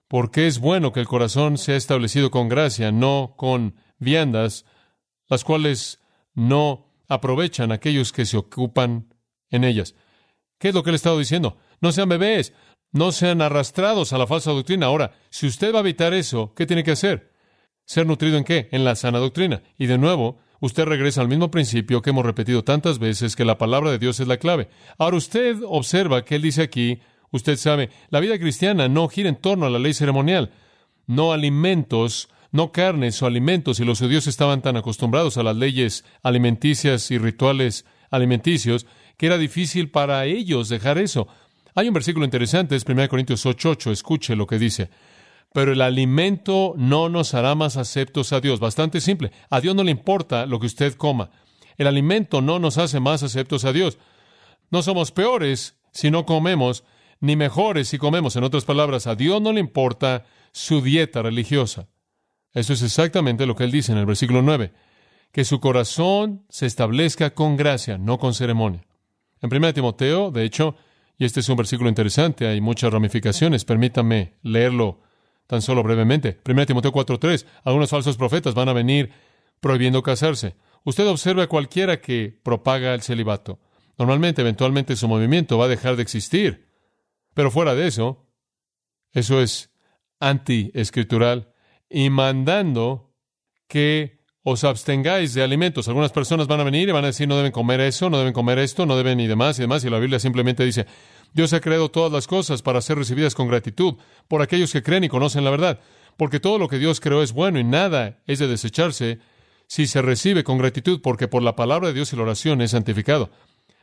porque 0.08 0.48
es 0.48 0.60
bueno 0.60 0.92
que 0.92 1.00
el 1.00 1.08
corazón 1.08 1.58
sea 1.58 1.76
establecido 1.76 2.30
con 2.32 2.48
gracia, 2.48 2.92
no 2.92 3.34
con 3.36 3.76
viandas, 3.98 4.66
las 5.28 5.44
cuales 5.44 6.02
no 6.34 6.94
aprovechan 7.08 7.72
aquellos 7.72 8.12
que 8.12 8.26
se 8.26 8.38
ocupan 8.38 9.14
en 9.50 9.64
ellas. 9.64 9.96
¿Qué 10.58 10.70
es 10.70 10.76
lo 10.76 10.84
que 10.84 10.90
él 10.90 10.96
está 10.96 11.16
diciendo? 11.18 11.58
No 11.82 11.92
sean 11.92 12.10
bebés, 12.10 12.54
no 12.92 13.12
sean 13.12 13.42
arrastrados 13.42 14.14
a 14.14 14.18
la 14.18 14.28
falsa 14.28 14.52
doctrina. 14.52 14.86
Ahora, 14.86 15.12
si 15.30 15.48
usted 15.48 15.74
va 15.74 15.80
a 15.80 15.82
evitar 15.82 16.14
eso, 16.14 16.54
¿qué 16.56 16.66
tiene 16.66 16.84
que 16.84 16.92
hacer? 16.92 17.34
¿Ser 17.86 18.08
nutrido 18.08 18.38
en 18.38 18.44
qué? 18.44 18.70
En 18.72 18.84
la 18.84 18.96
sana 18.96 19.20
doctrina. 19.20 19.62
Y 19.78 19.88
de 19.88 19.98
nuevo, 19.98 20.40
usted 20.60 20.86
regresa 20.86 21.22
al 21.22 21.28
mismo 21.28 21.52
principio 21.52 22.02
que 22.02 22.12
hemos 22.12 22.26
repetido 22.26 22.64
tantas 22.64 23.00
veces, 23.00 23.36
que 23.36 23.46
la 23.46 23.58
palabra 23.58 23.92
de 23.92 24.00
Dios 24.00 24.20
es 24.20 24.28
la 24.28 24.38
clave. 24.38 24.70
Ahora 24.98 25.18
usted 25.18 25.58
observa 25.66 26.24
que 26.24 26.36
él 26.36 26.42
dice 26.42 26.64
aquí, 26.64 27.00
usted 27.32 27.58
sabe, 27.58 27.90
la 28.10 28.20
vida 28.20 28.40
cristiana 28.40 28.88
no 28.88 29.08
gira 29.08 29.30
en 29.30 29.36
torno 29.36 29.66
a 29.66 29.70
la 29.70 29.80
ley 29.80 29.94
ceremonial, 29.94 30.52
no 31.06 31.34
alimentos, 31.34 32.30
no 32.56 32.72
carnes 32.72 33.22
o 33.22 33.26
alimentos, 33.26 33.80
y 33.80 33.86
los 33.86 34.00
judíos 34.00 34.28
estaban 34.28 34.62
tan 34.62 34.78
acostumbrados 34.78 35.38
a 35.38 35.44
las 35.44 35.56
leyes 35.56 36.06
alimenticias 36.24 37.12
y 37.12 37.18
rituales 37.18 37.86
alimenticios, 38.10 38.88
que 39.18 39.26
era 39.26 39.38
difícil 39.38 39.92
para 39.92 40.26
ellos 40.26 40.70
dejar 40.70 40.98
eso. 40.98 41.28
Hay 41.76 41.90
un 41.90 41.94
versículo 41.94 42.24
interesante, 42.24 42.76
es 42.76 42.86
1 42.86 43.10
Corintios 43.10 43.46
8:8, 43.46 43.92
escuche 43.92 44.36
lo 44.36 44.48
que 44.48 44.58
dice 44.58 44.90
pero 45.56 45.72
el 45.72 45.80
alimento 45.80 46.74
no 46.76 47.08
nos 47.08 47.34
hará 47.34 47.56
más 47.56 47.78
aceptos 47.78 48.34
a 48.34 48.42
Dios. 48.42 48.60
Bastante 48.60 49.00
simple. 49.00 49.32
A 49.50 49.62
Dios 49.62 49.74
no 49.74 49.86
le 49.86 49.92
importa 49.92 50.46
lo 50.46 50.60
que 50.60 50.66
usted 50.66 50.96
coma. 50.96 51.30
El 51.78 51.88
alimento 51.88 52.42
no 52.42 52.60
nos 52.60 52.78
hace 52.78 53.00
más 53.00 53.24
aceptos 53.24 53.64
a 53.64 53.72
Dios. 53.72 53.98
No 54.70 54.82
somos 54.82 55.14
peores 55.14 55.78
si 55.94 56.12
no 56.12 56.26
comemos, 56.26 56.84
ni 57.22 57.38
mejores 57.38 57.88
si 57.88 57.98
comemos. 57.98 58.36
En 58.36 58.44
otras 58.44 58.66
palabras, 58.66 59.08
a 59.08 59.16
Dios 59.16 59.42
no 59.42 59.54
le 59.54 59.62
importa 59.62 60.26
su 60.52 60.82
dieta 60.82 61.22
religiosa. 61.22 61.88
Eso 62.56 62.72
es 62.72 62.82
exactamente 62.82 63.46
lo 63.46 63.56
que 63.56 63.66
él 63.66 63.72
dice 63.72 63.92
en 63.92 63.98
el 63.98 64.06
versículo 64.06 64.42
9. 64.42 64.72
Que 65.34 65.44
su 65.44 65.60
corazón 65.60 66.46
se 66.50 66.66
establezca 66.66 67.36
con 67.36 67.58
gracia, 67.58 67.98
no 67.98 68.18
con 68.18 68.34
ceremonia. 68.34 68.88
En 69.42 69.54
1 69.54 69.74
Timoteo, 69.74 70.32
de 70.32 70.46
hecho, 70.46 70.78
y 71.18 71.26
este 71.26 71.42
es 71.42 71.50
un 71.50 71.58
versículo 71.58 71.90
interesante, 71.90 72.48
hay 72.48 72.62
muchas 72.62 72.92
ramificaciones, 72.94 73.66
permítame 73.66 74.36
leerlo 74.42 75.02
tan 75.48 75.62
solo 75.62 75.84
brevemente. 75.84 76.40
1 76.46 76.66
Timoteo 76.66 76.94
4:3, 76.94 77.46
algunos 77.66 77.90
falsos 77.90 78.16
profetas 78.16 78.54
van 78.54 78.70
a 78.70 78.74
venir 78.74 79.12
prohibiendo 79.60 80.02
casarse. 80.02 80.56
Usted 80.86 81.06
observa 81.08 81.44
a 81.44 81.48
cualquiera 81.48 82.00
que 82.00 82.40
propaga 82.42 82.94
el 82.94 83.02
celibato. 83.02 83.60
Normalmente, 83.98 84.42
eventualmente, 84.42 84.96
su 84.96 85.10
movimiento 85.10 85.58
va 85.58 85.66
a 85.66 85.70
dejar 85.70 85.98
de 85.98 86.04
existir. 86.04 86.70
Pero 87.34 87.52
fuera 87.52 87.76
de 87.76 87.88
eso, 87.88 88.30
eso 89.12 89.42
es 89.42 89.72
anti-escritural 90.22 91.54
y 91.90 92.10
mandando 92.10 93.14
que 93.68 94.16
os 94.44 94.64
abstengáis 94.64 95.34
de 95.34 95.42
alimentos. 95.42 95.88
Algunas 95.88 96.12
personas 96.12 96.48
van 96.48 96.60
a 96.60 96.64
venir 96.64 96.88
y 96.88 96.92
van 96.92 97.04
a 97.04 97.08
decir 97.08 97.28
no 97.28 97.36
deben 97.36 97.52
comer 97.52 97.82
eso, 97.82 98.12
no 98.12 98.20
deben 98.20 98.34
comer 98.34 98.60
esto, 98.60 98.86
no 98.86 98.96
deben 98.96 99.20
y 99.20 99.28
demás 99.28 99.58
y 99.58 99.64
demás. 99.64 99.84
Y 99.84 99.90
la 99.90 99.98
Biblia 99.98 100.20
simplemente 100.20 100.64
dice, 100.64 100.86
Dios 101.34 101.52
ha 101.54 101.62
creado 101.62 101.90
todas 101.90 102.12
las 102.12 102.28
cosas 102.28 102.62
para 102.62 102.82
ser 102.82 102.98
recibidas 102.98 103.34
con 103.34 103.48
gratitud 103.48 103.96
por 104.28 104.44
aquellos 104.44 104.72
que 104.72 104.84
creen 104.84 105.04
y 105.04 105.10
conocen 105.10 105.44
la 105.44 105.50
verdad, 105.50 105.80
porque 106.16 106.40
todo 106.40 106.60
lo 106.60 106.68
que 106.68 106.78
Dios 106.78 107.00
creó 107.00 107.24
es 107.24 107.34
bueno 107.34 107.60
y 107.60 107.64
nada 107.64 108.22
es 108.28 108.38
de 108.38 108.48
desecharse 108.48 109.20
si 109.68 109.88
se 109.88 110.04
recibe 110.04 110.44
con 110.44 110.60
gratitud, 110.60 111.02
porque 111.02 111.28
por 111.28 111.42
la 111.42 111.56
palabra 111.56 111.88
de 111.88 111.96
Dios 111.96 112.14
y 112.14 112.16
la 112.16 112.22
oración 112.22 112.62
es 112.62 112.72
santificado. 112.72 113.32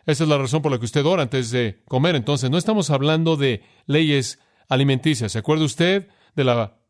Esa 0.07 0.25
es 0.25 0.29
la 0.29 0.39
razón 0.39 0.63
por 0.63 0.71
la 0.71 0.79
que 0.79 0.85
usted 0.85 1.05
ora 1.05 1.23
antes 1.23 1.51
de 1.51 1.83
comer. 1.87 2.15
Entonces, 2.15 2.51
no 2.51 2.59
estamos 2.59 2.91
hablando 2.91 3.37
de 3.37 3.63
leyes 3.87 4.39
alimenticia. 4.69 5.29
¿Se 5.29 5.39
acuerda 5.39 5.65
usted 5.65 6.09
de 6.35 6.45
la 6.45 6.82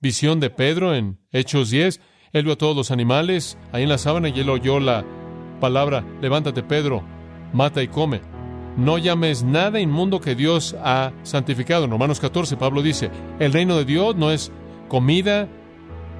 visión 0.00 0.40
de 0.40 0.50
Pedro 0.50 0.94
en 0.94 1.18
Hechos 1.32 1.70
10? 1.70 2.00
Él 2.32 2.44
vio 2.44 2.54
a 2.54 2.58
todos 2.58 2.76
los 2.76 2.90
animales 2.90 3.58
ahí 3.72 3.82
en 3.82 3.88
la 3.88 3.98
sábana 3.98 4.28
y 4.28 4.40
él 4.40 4.50
oyó 4.50 4.80
la 4.80 5.04
palabra, 5.60 6.04
levántate 6.20 6.62
Pedro, 6.62 7.02
mata 7.52 7.82
y 7.82 7.88
come. 7.88 8.20
No 8.76 8.98
llames 8.98 9.42
nada 9.42 9.80
inmundo 9.80 10.20
que 10.20 10.34
Dios 10.34 10.76
ha 10.82 11.12
santificado. 11.22 11.84
En 11.84 11.90
Romanos 11.90 12.20
14 12.20 12.56
Pablo 12.56 12.82
dice, 12.82 13.10
el 13.38 13.52
reino 13.52 13.76
de 13.76 13.84
Dios 13.84 14.16
no 14.16 14.30
es 14.30 14.52
comida, 14.88 15.48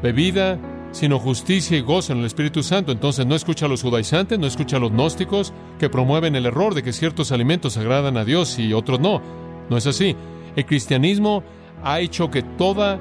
bebida, 0.02 0.58
sino 0.92 1.18
justicia 1.18 1.78
y 1.78 1.80
gozo 1.80 2.12
en 2.12 2.18
el 2.18 2.24
Espíritu 2.24 2.62
Santo. 2.62 2.92
Entonces 2.92 3.24
no 3.24 3.34
escucha 3.34 3.66
a 3.66 3.68
los 3.68 3.82
judaizantes, 3.82 4.38
no 4.38 4.46
escucha 4.46 4.76
a 4.76 4.80
los 4.80 4.90
gnósticos 4.90 5.52
que 5.78 5.88
promueven 5.88 6.34
el 6.34 6.46
error 6.46 6.74
de 6.74 6.82
que 6.82 6.92
ciertos 6.92 7.32
alimentos 7.32 7.76
agradan 7.76 8.16
a 8.16 8.24
Dios 8.24 8.58
y 8.58 8.72
otros 8.72 9.00
no. 9.00 9.22
No 9.68 9.76
es 9.76 9.86
así. 9.86 10.16
El 10.56 10.66
cristianismo 10.66 11.44
ha 11.84 12.00
hecho 12.00 12.30
que 12.30 12.42
toda 12.42 13.00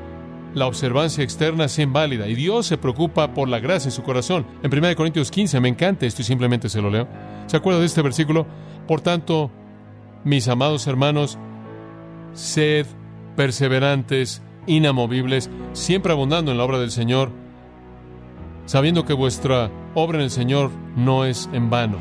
la 0.54 0.68
observancia 0.68 1.24
externa 1.24 1.68
sea 1.68 1.84
inválida 1.84 2.28
y 2.28 2.36
Dios 2.36 2.66
se 2.66 2.78
preocupa 2.78 3.34
por 3.34 3.48
la 3.50 3.60
gracia 3.60 3.90
en 3.90 3.94
su 3.94 4.04
corazón. 4.04 4.46
En 4.64 4.74
1 4.74 4.96
Corintios 4.96 5.32
15 5.32 5.60
me 5.60 5.70
encanta 5.70 6.06
esto 6.06 6.22
y 6.22 6.26
simplemente 6.26 6.70
se 6.70 6.82
lo 6.82 6.90
leo. 6.90 7.08
¿Se 7.48 7.58
acuerda 7.58 7.80
de 7.80 7.86
este 7.86 8.02
versículo? 8.02 8.46
Por 8.88 9.02
tanto, 9.02 9.52
mis 10.24 10.48
amados 10.48 10.88
hermanos, 10.88 11.38
sed 12.34 12.86
perseverantes, 13.36 14.42
inamovibles, 14.68 15.50
siempre 15.74 16.12
abundando 16.12 16.52
en 16.52 16.58
la 16.58 16.64
obra 16.64 16.80
del 16.80 16.92
Señor, 16.92 17.32
sabiendo 18.66 19.06
que 19.06 19.14
vuestra 19.14 19.72
obra 19.96 20.18
en 20.18 20.26
el 20.26 20.32
Señor 20.32 20.72
no 20.96 21.26
es 21.26 21.50
en 21.54 21.70
vano. 21.70 21.98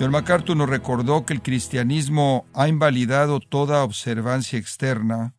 John 0.00 0.12
MacArthur 0.12 0.56
nos 0.56 0.68
recordó 0.68 1.26
que 1.26 1.32
el 1.32 1.42
cristianismo 1.42 2.46
ha 2.54 2.68
invalidado 2.68 3.40
toda 3.40 3.82
observancia 3.82 4.56
externa 4.56 5.34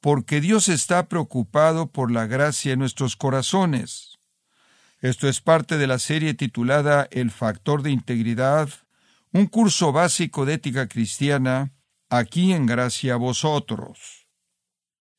porque 0.00 0.40
Dios 0.40 0.68
está 0.68 1.08
preocupado 1.08 1.90
por 1.90 2.10
la 2.10 2.26
gracia 2.26 2.72
en 2.72 2.78
nuestros 2.78 3.16
corazones. 3.16 4.18
Esto 5.00 5.28
es 5.28 5.40
parte 5.40 5.78
de 5.78 5.86
la 5.86 5.98
serie 5.98 6.34
titulada 6.34 7.08
El 7.10 7.30
factor 7.30 7.82
de 7.82 7.90
integridad, 7.90 8.68
un 9.32 9.46
curso 9.46 9.92
básico 9.92 10.44
de 10.44 10.54
ética 10.54 10.86
cristiana, 10.88 11.72
aquí 12.10 12.52
en 12.52 12.66
gracia 12.66 13.14
a 13.14 13.16
vosotros. 13.16 14.26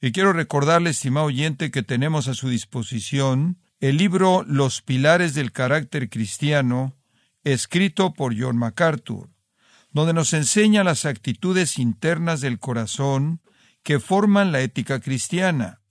Y 0.02 0.12
quiero 0.12 0.34
recordarle, 0.34 0.92
estimado 0.92 1.28
oyente, 1.28 1.72
que 1.72 1.84
tenemos 1.84 2.28
a 2.28 2.34
su 2.34 2.50
disposición 2.50 3.60
el 3.80 3.98
libro 3.98 4.44
Los 4.48 4.82
Pilares 4.82 5.34
del 5.34 5.52
Carácter 5.52 6.10
Cristiano, 6.10 6.96
escrito 7.44 8.14
por 8.14 8.40
John 8.40 8.58
MacArthur, 8.58 9.30
donde 9.92 10.14
nos 10.14 10.34
enseña 10.34 10.84
las 10.84 11.06
actitudes 11.06 11.78
internas 11.78 12.42
del 12.42 12.60
corazón 12.60 13.42
que 13.84 14.00
forman 14.00 14.52
la 14.52 14.62
ética 14.62 15.00
cristiana, 15.00 15.82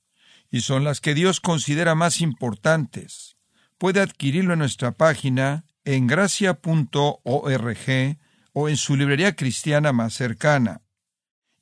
y 0.50 0.62
son 0.62 0.84
las 0.84 1.00
que 1.00 1.14
Dios 1.14 1.40
considera 1.40 1.94
más 1.94 2.20
importantes. 2.20 3.36
Puede 3.78 4.00
adquirirlo 4.00 4.52
en 4.52 4.58
nuestra 4.60 4.92
página 4.92 5.64
en 5.84 6.06
gracia.org 6.06 6.58
o 8.52 8.68
en 8.68 8.76
su 8.76 8.96
librería 8.96 9.34
cristiana 9.36 9.92
más 9.92 10.14
cercana. 10.14 10.82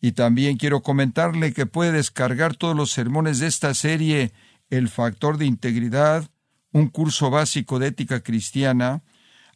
Y 0.01 0.13
también 0.13 0.57
quiero 0.57 0.83
comentarle 0.83 1.53
que 1.53 1.67
puede 1.67 1.93
descargar 1.93 2.57
todos 2.57 2.77
los 2.77 2.91
sermones 2.91 3.41
de 3.41 3.47
esta 3.47 3.75
serie 3.75 4.33
El 4.71 4.89
factor 4.89 5.39
de 5.39 5.47
integridad, 5.47 6.29
un 6.73 6.89
curso 6.89 7.31
básico 7.31 7.79
de 7.79 7.89
ética 7.89 8.21
cristiana, 8.21 9.03